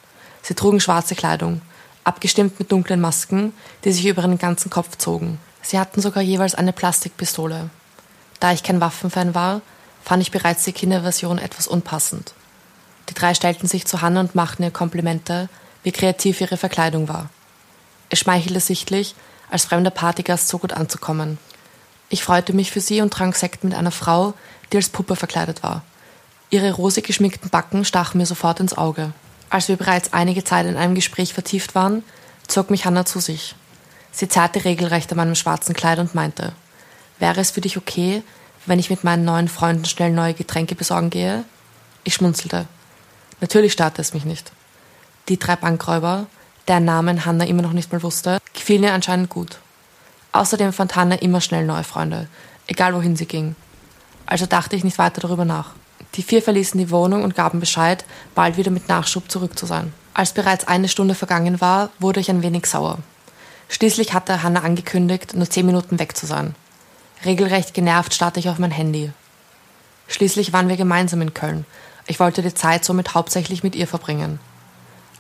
Sie 0.44 0.54
trugen 0.54 0.80
schwarze 0.80 1.16
Kleidung, 1.16 1.62
abgestimmt 2.06 2.58
mit 2.60 2.72
dunklen 2.72 3.02
Masken, 3.02 3.52
die 3.84 3.92
sich 3.92 4.06
über 4.06 4.22
ihren 4.22 4.38
ganzen 4.38 4.70
Kopf 4.70 4.98
zogen. 4.98 5.40
Sie 5.62 5.78
hatten 5.78 6.00
sogar 6.00 6.24
jeweils 6.24 6.56
eine 6.56 6.72
Plastikpistole. 6.72 7.70
Da 8.40 8.54
ich 8.54 8.64
kein 8.64 8.80
Waffenfan 8.80 9.36
war, 9.36 9.62
fand 10.04 10.22
ich 10.22 10.32
bereits 10.32 10.64
die 10.64 10.72
Kinderversion 10.72 11.40
etwas 11.40 11.68
unpassend. 11.68 12.34
Die 13.10 13.14
drei 13.14 13.34
stellten 13.34 13.68
sich 13.68 13.86
zu 13.86 14.02
Hannah 14.02 14.22
und 14.22 14.36
machten 14.36 14.64
ihr 14.64 14.72
Komplimente, 14.72 15.50
wie 15.84 15.92
kreativ 15.92 16.42
ihre 16.42 16.58
Verkleidung 16.58 17.08
war. 17.08 17.30
Es 18.10 18.20
schmeichelte 18.20 18.60
sichtlich, 18.60 19.16
als 19.50 19.66
fremder 19.66 19.92
Partygast 19.92 20.48
so 20.48 20.60
gut 20.60 20.74
anzukommen. 20.74 21.38
Ich 22.10 22.24
freute 22.24 22.54
mich 22.54 22.72
für 22.72 22.82
sie 22.82 23.02
und 23.02 23.12
trank 23.12 23.36
Sekt 23.36 23.64
mit 23.64 23.74
einer 23.74 23.92
Frau, 23.92 24.34
die 24.72 24.78
als 24.78 24.90
Puppe 24.90 25.16
verkleidet 25.16 25.64
war. 25.64 25.84
Ihre 26.50 26.72
rosig 26.72 27.06
geschminkten 27.06 27.50
Backen 27.50 27.86
stachen 27.86 28.20
mir 28.20 28.26
sofort 28.26 28.60
ins 28.60 28.78
Auge. 28.78 29.12
Als 29.50 29.68
wir 29.68 29.78
bereits 29.78 30.14
einige 30.14 30.44
Zeit 30.44 30.66
in 30.66 30.78
einem 30.78 30.96
Gespräch 30.96 31.34
vertieft 31.34 31.76
waren, 31.76 32.04
zog 32.48 32.70
mich 32.70 32.86
Hannah 32.86 33.06
zu 33.06 33.20
sich. 33.20 33.56
Sie 34.12 34.28
zerrte 34.28 34.66
regelrecht 34.66 35.12
an 35.12 35.18
meinem 35.18 35.36
schwarzen 35.36 35.76
Kleid 35.76 36.00
und 36.00 36.16
meinte, 36.16 36.54
wäre 37.20 37.42
es 37.42 37.52
für 37.52 37.62
dich 37.62 37.78
okay, 37.78 38.24
wenn 38.66 38.80
ich 38.80 38.90
mit 38.90 39.04
meinen 39.04 39.26
neuen 39.26 39.48
Freunden 39.48 39.86
schnell 39.86 40.12
neue 40.12 40.34
Getränke 40.34 40.76
besorgen 40.76 41.10
gehe? 41.10 41.44
Ich 42.04 42.16
schmunzelte. 42.16 42.68
Natürlich 43.42 43.74
störte 43.74 44.02
es 44.02 44.14
mich 44.14 44.26
nicht. 44.26 44.52
Die 45.28 45.38
drei 45.38 45.56
Bankräuber, 45.56 46.28
deren 46.68 46.86
Namen 46.86 47.26
Hannah 47.26 47.46
immer 47.46 47.62
noch 47.62 47.74
nicht 47.74 47.92
mal 47.92 48.04
wusste, 48.04 48.40
gefielen 48.54 48.84
ihr 48.84 48.94
anscheinend 48.94 49.30
gut. 49.30 49.60
Außerdem 50.32 50.74
fand 50.74 50.96
Hannah 50.96 51.16
immer 51.16 51.42
schnell 51.42 51.66
neue 51.66 51.84
Freunde, 51.84 52.28
egal 52.68 52.94
wohin 52.94 53.16
sie 53.16 53.26
ging. 53.26 53.56
Also 54.26 54.46
dachte 54.46 54.76
ich 54.76 54.84
nicht 54.84 54.98
weiter 54.98 55.22
darüber 55.22 55.46
nach. 55.46 55.72
Die 56.16 56.24
vier 56.24 56.42
verließen 56.42 56.78
die 56.78 56.92
Wohnung 56.92 57.24
und 57.24 57.36
gaben 57.36 57.60
Bescheid, 57.60 58.06
bald 58.34 58.58
wieder 58.58 58.72
mit 58.72 58.88
Nachschub 58.88 59.30
zurück 59.30 59.58
zu 59.58 59.66
sein. 59.66 59.94
Als 60.14 60.34
bereits 60.34 60.68
eine 60.68 60.88
Stunde 60.88 61.16
vergangen 61.16 61.60
war, 61.62 61.90
wurde 62.00 62.20
ich 62.20 62.30
ein 62.30 62.42
wenig 62.42 62.66
sauer. 62.68 63.00
Schließlich 63.70 64.14
hatte 64.14 64.44
Hannah 64.44 64.62
angekündigt, 64.62 65.34
nur 65.34 65.50
zehn 65.50 65.66
Minuten 65.66 66.00
weg 66.00 66.16
zu 66.16 66.26
sein. 66.26 66.56
Regelrecht 67.26 67.74
genervt 67.74 68.14
starrte 68.14 68.40
ich 68.40 68.50
auf 68.50 68.60
mein 68.60 68.72
Handy. 68.72 69.12
Schließlich 70.08 70.54
waren 70.54 70.70
wir 70.70 70.78
gemeinsam 70.78 71.22
in 71.22 71.34
Köln. 71.34 71.66
Ich 72.08 72.20
wollte 72.20 72.42
die 72.42 72.54
Zeit 72.54 72.86
somit 72.86 73.14
hauptsächlich 73.16 73.64
mit 73.64 73.76
ihr 73.76 73.88
verbringen 73.88 74.40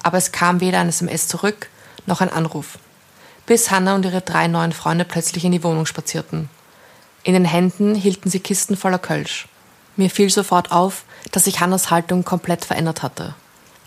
aber 0.05 0.19
es 0.19 0.31
kam 0.31 0.61
weder 0.61 0.81
ein 0.81 0.89
SMS 0.89 1.27
zurück 1.27 1.67
noch 2.05 2.21
ein 2.21 2.29
Anruf. 2.29 2.77
Bis 3.47 3.71
Hannah 3.71 3.95
und 3.95 4.05
ihre 4.05 4.21
drei 4.21 4.47
neuen 4.47 4.71
Freunde 4.71 5.03
plötzlich 5.03 5.43
in 5.43 5.51
die 5.51 5.63
Wohnung 5.63 5.87
spazierten. 5.87 6.47
In 7.23 7.33
den 7.33 7.43
Händen 7.43 7.95
hielten 7.95 8.29
sie 8.29 8.39
Kisten 8.39 8.77
voller 8.77 8.99
Kölsch. 8.99 9.47
Mir 9.95 10.09
fiel 10.09 10.29
sofort 10.29 10.71
auf, 10.71 11.03
dass 11.31 11.45
sich 11.45 11.59
Hannas 11.59 11.91
Haltung 11.91 12.23
komplett 12.25 12.65
verändert 12.65 13.03
hatte. 13.03 13.33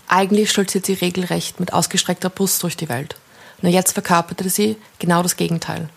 Eigentlich 0.07 0.49
stolziert 0.49 0.85
sie 0.85 0.93
regelrecht 0.93 1.59
mit 1.59 1.71
ausgestreckter 1.71 2.29
Brust 2.29 2.63
durch 2.63 2.75
die 2.75 2.89
Welt. 2.89 3.15
Nur 3.61 3.71
jetzt 3.71 3.93
verkörperte 3.93 4.49
sie 4.49 4.77
genau 4.97 5.21
das 5.21 5.35
Gegenteil. 5.35 5.89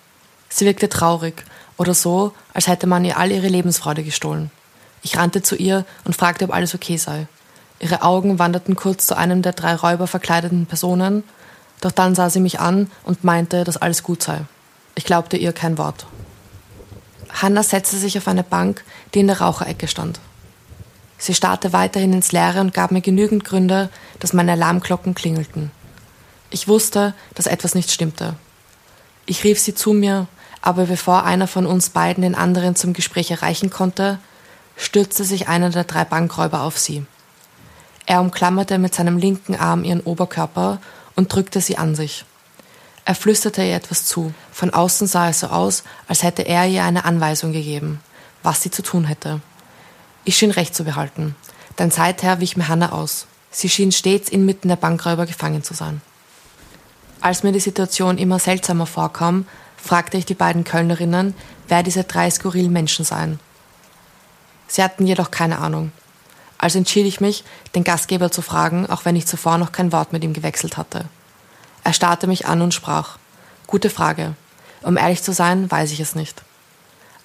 Sie 0.48 0.66
wirkte 0.66 0.88
traurig 0.88 1.44
oder 1.78 1.94
so, 1.94 2.32
als 2.52 2.66
hätte 2.66 2.86
man 2.86 3.04
ihr 3.04 3.16
all 3.16 3.32
ihre 3.32 3.48
Lebensfreude 3.48 4.02
gestohlen. 4.02 4.50
Ich 5.02 5.16
rannte 5.16 5.42
zu 5.42 5.56
ihr 5.56 5.86
und 6.04 6.14
fragte, 6.14 6.44
ob 6.44 6.52
alles 6.52 6.74
okay 6.74 6.96
sei. 6.98 7.26
Ihre 7.80 8.02
Augen 8.02 8.38
wanderten 8.38 8.76
kurz 8.76 9.06
zu 9.06 9.16
einem 9.16 9.42
der 9.42 9.52
drei 9.52 9.74
Räuber 9.74 10.06
verkleideten 10.06 10.66
Personen, 10.66 11.24
doch 11.80 11.90
dann 11.90 12.14
sah 12.14 12.30
sie 12.30 12.38
mich 12.38 12.60
an 12.60 12.90
und 13.02 13.24
meinte, 13.24 13.64
dass 13.64 13.76
alles 13.76 14.02
gut 14.02 14.22
sei. 14.22 14.42
Ich 14.94 15.04
glaubte 15.04 15.36
ihr 15.36 15.52
kein 15.52 15.78
Wort. 15.78 16.06
Hannah 17.40 17.62
setzte 17.62 17.96
sich 17.96 18.18
auf 18.18 18.28
eine 18.28 18.42
Bank, 18.42 18.84
die 19.14 19.20
in 19.20 19.26
der 19.26 19.40
Raucherecke 19.40 19.88
stand. 19.88 20.20
Sie 21.18 21.34
starrte 21.34 21.72
weiterhin 21.72 22.12
ins 22.12 22.32
Leere 22.32 22.60
und 22.60 22.74
gab 22.74 22.90
mir 22.90 23.00
genügend 23.00 23.44
Gründe, 23.44 23.90
dass 24.18 24.32
meine 24.32 24.52
Alarmglocken 24.52 25.14
klingelten. 25.14 25.70
Ich 26.50 26.68
wusste, 26.68 27.14
dass 27.34 27.46
etwas 27.46 27.74
nicht 27.74 27.90
stimmte. 27.90 28.34
Ich 29.24 29.44
rief 29.44 29.60
sie 29.60 29.74
zu 29.74 29.92
mir, 29.92 30.26
aber 30.60 30.86
bevor 30.86 31.24
einer 31.24 31.46
von 31.46 31.66
uns 31.66 31.90
beiden 31.90 32.22
den 32.22 32.34
anderen 32.34 32.76
zum 32.76 32.92
Gespräch 32.92 33.30
erreichen 33.30 33.70
konnte, 33.70 34.18
stürzte 34.76 35.24
sich 35.24 35.48
einer 35.48 35.70
der 35.70 35.84
drei 35.84 36.04
Bankräuber 36.04 36.62
auf 36.62 36.78
sie. 36.78 37.06
Er 38.06 38.20
umklammerte 38.20 38.78
mit 38.78 38.94
seinem 38.94 39.16
linken 39.16 39.54
Arm 39.54 39.84
ihren 39.84 40.00
Oberkörper 40.00 40.80
und 41.14 41.32
drückte 41.32 41.60
sie 41.60 41.78
an 41.78 41.94
sich. 41.94 42.24
Er 43.04 43.14
flüsterte 43.14 43.62
ihr 43.62 43.74
etwas 43.74 44.04
zu. 44.04 44.32
Von 44.52 44.70
außen 44.70 45.06
sah 45.06 45.28
es 45.28 45.40
so 45.40 45.48
aus, 45.48 45.82
als 46.06 46.22
hätte 46.22 46.42
er 46.42 46.66
ihr 46.66 46.84
eine 46.84 47.04
Anweisung 47.04 47.52
gegeben, 47.52 48.00
was 48.42 48.62
sie 48.62 48.70
zu 48.70 48.82
tun 48.82 49.04
hätte. 49.04 49.40
Ich 50.24 50.36
schien 50.36 50.52
recht 50.52 50.74
zu 50.74 50.84
behalten, 50.84 51.34
denn 51.78 51.90
seither 51.90 52.40
wich 52.40 52.56
mir 52.56 52.68
Hannah 52.68 52.92
aus. 52.92 53.26
Sie 53.50 53.68
schien 53.68 53.92
stets 53.92 54.28
inmitten 54.28 54.68
der 54.68 54.76
Bankräuber 54.76 55.26
gefangen 55.26 55.64
zu 55.64 55.74
sein. 55.74 56.00
Als 57.20 57.42
mir 57.42 57.52
die 57.52 57.60
Situation 57.60 58.18
immer 58.18 58.38
seltsamer 58.38 58.86
vorkam, 58.86 59.46
fragte 59.76 60.16
ich 60.16 60.26
die 60.26 60.34
beiden 60.34 60.64
Kölnerinnen, 60.64 61.34
wer 61.68 61.82
diese 61.82 62.04
drei 62.04 62.30
skurrilen 62.30 62.72
Menschen 62.72 63.04
seien. 63.04 63.40
Sie 64.68 64.82
hatten 64.82 65.06
jedoch 65.06 65.30
keine 65.30 65.58
Ahnung. 65.58 65.92
Also 66.56 66.78
entschied 66.78 67.06
ich 67.06 67.20
mich, 67.20 67.44
den 67.74 67.84
Gastgeber 67.84 68.30
zu 68.30 68.42
fragen, 68.42 68.86
auch 68.88 69.04
wenn 69.04 69.16
ich 69.16 69.26
zuvor 69.26 69.58
noch 69.58 69.72
kein 69.72 69.92
Wort 69.92 70.12
mit 70.12 70.22
ihm 70.22 70.32
gewechselt 70.32 70.76
hatte. 70.76 71.06
Er 71.84 71.92
starrte 71.92 72.26
mich 72.26 72.46
an 72.46 72.62
und 72.62 72.74
sprach. 72.74 73.18
Gute 73.66 73.90
Frage. 73.90 74.34
Um 74.82 74.96
ehrlich 74.96 75.22
zu 75.22 75.32
sein, 75.32 75.70
weiß 75.70 75.92
ich 75.92 76.00
es 76.00 76.14
nicht. 76.14 76.42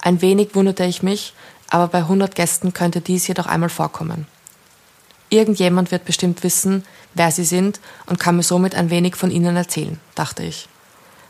Ein 0.02 0.22
wenig 0.22 0.56
wunderte 0.56 0.86
ich 0.86 1.04
mich, 1.04 1.34
aber 1.70 1.88
bei 1.88 2.00
100 2.00 2.36
Gästen 2.36 2.74
könnte 2.74 3.02
dies 3.02 3.28
jedoch 3.28 3.46
einmal 3.46 3.70
vorkommen. 3.70 4.28
Irgendjemand 5.30 5.92
wird 5.92 6.06
bestimmt 6.06 6.44
wissen, 6.44 6.86
wer 7.14 7.32
sie 7.32 7.44
sind 7.44 7.80
und 8.06 8.20
kann 8.20 8.38
mir 8.38 8.44
somit 8.44 8.76
ein 8.76 8.90
wenig 8.90 9.16
von 9.16 9.32
ihnen 9.32 9.56
erzählen, 9.58 10.00
dachte 10.16 10.44
ich. 10.44 10.70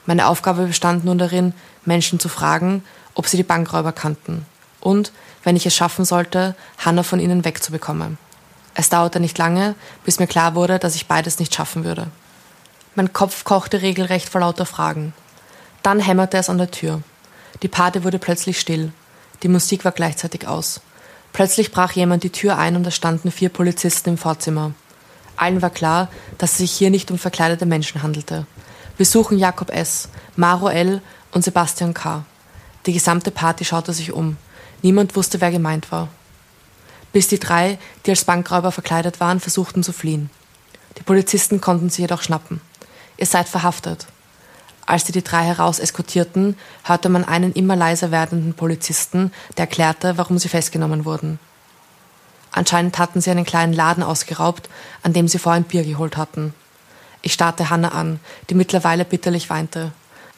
Meine 0.06 0.28
Aufgabe 0.28 0.68
bestand 0.68 1.04
nun 1.04 1.18
darin, 1.18 1.54
Menschen 1.86 2.20
zu 2.20 2.30
fragen, 2.30 2.84
ob 3.16 3.28
sie 3.28 3.38
die 3.38 3.44
Bankräuber 3.44 3.92
kannten 3.92 4.46
und, 4.80 5.12
wenn 5.44 5.56
ich 5.56 5.66
es 5.66 5.76
schaffen 5.76 6.06
sollte, 6.06 6.56
Hannah 6.78 7.04
von 7.04 7.20
ihnen 7.20 7.44
wegzubekommen. 7.44 8.18
Es 8.76 8.90
dauerte 8.90 9.20
nicht 9.20 9.38
lange, 9.38 9.76
bis 10.06 10.20
mir 10.20 10.28
klar 10.28 10.54
wurde, 10.54 10.78
dass 10.78 10.96
ich 10.96 11.08
beides 11.08 11.40
nicht 11.40 11.56
schaffen 11.56 11.84
würde. 11.84 12.08
Mein 12.98 13.14
Kopf 13.14 13.44
kochte 13.44 13.84
regelrecht 13.84 14.28
vor 14.28 14.42
lauter 14.42 14.66
Fragen. 14.66 15.14
Dann 15.84 16.00
hämmerte 16.00 16.38
es 16.38 16.50
an 16.50 16.58
der 16.58 16.72
Tür. 16.72 17.04
Die 17.62 17.68
Party 17.68 18.04
wurde 18.04 18.18
plötzlich 18.18 18.60
still. 18.60 18.92
Die 19.44 19.50
Musik 19.50 19.86
war 19.86 19.92
gleichzeitig 19.92 20.48
aus. 20.48 20.82
Plötzlich 21.32 21.72
brach 21.72 21.92
jemand 21.92 22.24
die 22.24 22.32
Tür 22.32 22.58
ein 22.58 22.76
und 22.76 22.84
da 22.84 22.90
standen 22.90 23.30
vier 23.30 23.50
Polizisten 23.50 24.10
im 24.10 24.18
Vorzimmer. 24.18 24.72
Allen 25.36 25.62
war 25.62 25.70
klar, 25.70 26.08
dass 26.40 26.54
es 26.54 26.58
sich 26.58 26.72
hier 26.72 26.90
nicht 26.90 27.12
um 27.12 27.20
verkleidete 27.20 27.68
Menschen 27.68 28.02
handelte. 28.02 28.48
Wir 28.98 29.06
suchen 29.06 29.38
Jakob 29.38 29.70
S., 29.70 30.10
Maro 30.36 30.68
L. 30.68 31.04
und 31.32 31.44
Sebastian 31.44 31.94
K. 31.94 32.26
Die 32.88 32.94
gesamte 32.94 33.30
Party 33.30 33.64
schaute 33.64 33.94
sich 33.94 34.12
um. 34.12 34.38
Niemand 34.82 35.16
wusste, 35.16 35.40
wer 35.40 35.52
gemeint 35.52 35.92
war. 35.92 36.08
Bis 37.14 37.28
die 37.28 37.38
drei, 37.38 37.78
die 38.08 38.10
als 38.10 38.26
Bankräuber 38.26 38.72
verkleidet 38.72 39.20
waren, 39.20 39.40
versuchten 39.40 39.84
zu 39.84 39.94
fliehen. 39.94 40.32
Die 40.98 41.04
Polizisten 41.04 41.62
konnten 41.62 41.92
sie 41.92 42.02
jedoch 42.02 42.24
schnappen. 42.24 42.60
Ihr 43.18 43.26
seid 43.26 43.50
verhaftet. 43.50 44.06
Als 44.86 45.06
sie 45.06 45.12
die 45.12 45.24
drei 45.24 45.44
heraus 45.44 45.80
eskortierten, 45.80 46.56
hörte 46.84 47.10
man 47.10 47.26
einen 47.26 47.52
immer 47.52 47.76
leiser 47.76 48.12
werdenden 48.12 48.54
Polizisten, 48.54 49.34
der 49.58 49.66
erklärte, 49.66 50.18
warum 50.18 50.38
sie 50.38 50.48
festgenommen 50.48 51.04
wurden. 51.04 51.40
Anscheinend 52.52 52.98
hatten 52.98 53.20
sie 53.20 53.30
einen 53.30 53.46
kleinen 53.46 53.74
Laden 53.74 54.02
ausgeraubt, 54.02 54.70
an 55.04 55.14
dem 55.14 55.28
sie 55.28 55.40
vorhin 55.40 55.66
Bier 55.66 55.84
geholt 55.84 56.16
hatten. 56.16 56.54
Ich 57.22 57.34
starrte 57.34 57.70
Hannah 57.70 57.90
an, 57.90 58.20
die 58.50 58.56
mittlerweile 58.56 59.04
bitterlich 59.04 59.50
weinte. 59.50 59.92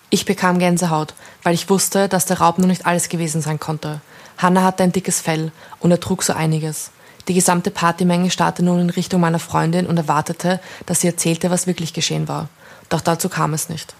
Ich 0.09 0.25
bekam 0.25 0.57
Gänsehaut, 0.57 1.13
weil 1.43 1.53
ich 1.53 1.69
wusste, 1.69 2.09
dass 2.09 2.25
der 2.25 2.39
Raub 2.39 2.57
nur 2.57 2.67
nicht 2.67 2.87
alles 2.87 3.09
gewesen 3.09 3.41
sein 3.41 3.59
konnte. 3.59 4.01
Hannah 4.39 4.63
hatte 4.63 4.83
ein 4.83 4.91
dickes 4.91 5.21
Fell 5.21 5.51
und 5.79 5.91
er 5.91 5.99
trug 5.99 6.23
so 6.23 6.33
einiges. 6.33 6.89
Die 7.27 7.35
gesamte 7.35 7.69
Partymenge 7.69 8.31
starrte 8.31 8.63
nun 8.63 8.79
in 8.79 8.89
Richtung 8.89 9.21
meiner 9.21 9.37
Freundin 9.37 9.85
und 9.85 9.97
erwartete, 9.97 10.59
dass 10.87 11.01
sie 11.01 11.07
erzählte, 11.07 11.51
was 11.51 11.67
wirklich 11.67 11.93
geschehen 11.93 12.27
war. 12.27 12.49
Doch 12.89 13.01
dazu 13.01 13.29
kam 13.29 13.53
es 13.53 13.69
nicht. 13.69 13.95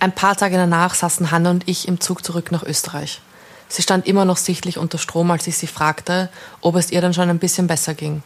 Ein 0.00 0.12
paar 0.12 0.36
Tage 0.36 0.56
danach 0.56 0.94
saßen 0.94 1.30
Hannah 1.30 1.50
und 1.50 1.68
ich 1.68 1.88
im 1.88 2.00
Zug 2.00 2.24
zurück 2.24 2.52
nach 2.52 2.62
Österreich. 2.62 3.20
Sie 3.68 3.82
stand 3.82 4.06
immer 4.06 4.24
noch 4.24 4.36
sichtlich 4.36 4.78
unter 4.78 4.98
Strom, 4.98 5.30
als 5.30 5.46
ich 5.46 5.56
sie 5.56 5.66
fragte, 5.66 6.28
ob 6.60 6.76
es 6.76 6.90
ihr 6.90 7.00
dann 7.00 7.14
schon 7.14 7.30
ein 7.30 7.38
bisschen 7.38 7.66
besser 7.66 7.94
ging. 7.94 8.22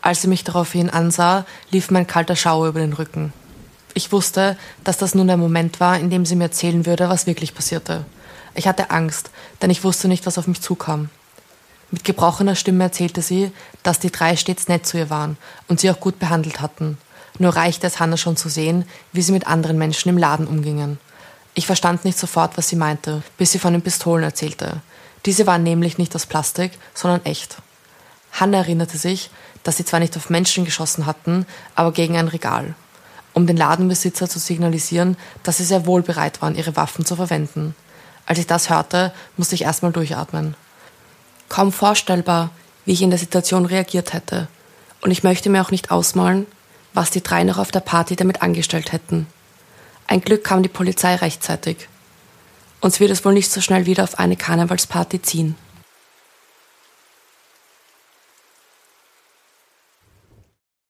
Als 0.00 0.22
sie 0.22 0.28
mich 0.28 0.42
daraufhin 0.42 0.90
ansah, 0.90 1.44
lief 1.70 1.90
mein 1.90 2.06
kalter 2.06 2.34
Schauer 2.34 2.68
über 2.68 2.80
den 2.80 2.92
Rücken. 2.92 3.32
Ich 3.94 4.10
wusste, 4.10 4.56
dass 4.84 4.96
das 4.96 5.14
nun 5.14 5.26
der 5.26 5.36
Moment 5.36 5.78
war, 5.80 5.98
in 5.98 6.10
dem 6.10 6.24
sie 6.24 6.34
mir 6.34 6.44
erzählen 6.44 6.86
würde, 6.86 7.08
was 7.08 7.26
wirklich 7.26 7.54
passierte. 7.54 8.04
Ich 8.54 8.66
hatte 8.66 8.90
Angst, 8.90 9.30
denn 9.60 9.70
ich 9.70 9.84
wusste 9.84 10.08
nicht, 10.08 10.26
was 10.26 10.38
auf 10.38 10.46
mich 10.46 10.60
zukam. 10.60 11.10
Mit 11.90 12.04
gebrochener 12.04 12.56
Stimme 12.56 12.84
erzählte 12.84 13.20
sie, 13.20 13.52
dass 13.82 14.00
die 14.00 14.10
drei 14.10 14.34
stets 14.36 14.66
nett 14.66 14.86
zu 14.86 14.96
ihr 14.96 15.10
waren 15.10 15.36
und 15.68 15.78
sie 15.78 15.90
auch 15.90 16.00
gut 16.00 16.18
behandelt 16.18 16.60
hatten. 16.62 16.96
Nur 17.38 17.56
reichte 17.56 17.86
es 17.86 17.98
Hannah 17.98 18.16
schon 18.16 18.36
zu 18.36 18.48
sehen, 18.48 18.84
wie 19.12 19.22
sie 19.22 19.32
mit 19.32 19.46
anderen 19.46 19.78
Menschen 19.78 20.08
im 20.08 20.18
Laden 20.18 20.46
umgingen. 20.46 20.98
Ich 21.54 21.66
verstand 21.66 22.04
nicht 22.04 22.18
sofort, 22.18 22.56
was 22.56 22.68
sie 22.68 22.76
meinte, 22.76 23.22
bis 23.36 23.52
sie 23.52 23.58
von 23.58 23.72
den 23.72 23.82
Pistolen 23.82 24.24
erzählte. 24.24 24.80
Diese 25.26 25.46
waren 25.46 25.62
nämlich 25.62 25.98
nicht 25.98 26.14
aus 26.14 26.26
Plastik, 26.26 26.72
sondern 26.94 27.24
echt. 27.24 27.56
Hannah 28.32 28.58
erinnerte 28.58 28.98
sich, 28.98 29.30
dass 29.62 29.76
sie 29.76 29.84
zwar 29.84 30.00
nicht 30.00 30.16
auf 30.16 30.30
Menschen 30.30 30.64
geschossen 30.64 31.06
hatten, 31.06 31.46
aber 31.74 31.92
gegen 31.92 32.16
ein 32.16 32.28
Regal, 32.28 32.74
um 33.34 33.46
den 33.46 33.56
Ladenbesitzer 33.56 34.28
zu 34.28 34.38
signalisieren, 34.38 35.16
dass 35.42 35.58
sie 35.58 35.64
sehr 35.64 35.86
wohl 35.86 36.02
bereit 36.02 36.42
waren, 36.42 36.56
ihre 36.56 36.76
Waffen 36.76 37.04
zu 37.04 37.16
verwenden. 37.16 37.74
Als 38.26 38.38
ich 38.38 38.46
das 38.46 38.70
hörte, 38.70 39.12
musste 39.36 39.54
ich 39.54 39.62
erstmal 39.62 39.92
durchatmen. 39.92 40.54
Kaum 41.48 41.72
vorstellbar, 41.72 42.50
wie 42.84 42.92
ich 42.92 43.02
in 43.02 43.10
der 43.10 43.18
Situation 43.18 43.66
reagiert 43.66 44.12
hätte. 44.12 44.48
Und 45.02 45.10
ich 45.10 45.22
möchte 45.22 45.50
mir 45.50 45.62
auch 45.62 45.70
nicht 45.70 45.90
ausmalen, 45.90 46.46
was 46.94 47.10
die 47.10 47.22
drei 47.22 47.44
noch 47.44 47.58
auf 47.58 47.70
der 47.70 47.80
Party 47.80 48.16
damit 48.16 48.42
angestellt 48.42 48.92
hätten. 48.92 49.26
Ein 50.06 50.20
Glück 50.20 50.44
kam 50.44 50.62
die 50.62 50.68
Polizei 50.68 51.14
rechtzeitig. 51.14 51.88
Uns 52.80 53.00
wird 53.00 53.10
es 53.10 53.24
wohl 53.24 53.32
nicht 53.32 53.50
so 53.50 53.60
schnell 53.60 53.86
wieder 53.86 54.04
auf 54.04 54.18
eine 54.18 54.36
Karnevalsparty 54.36 55.22
ziehen. 55.22 55.54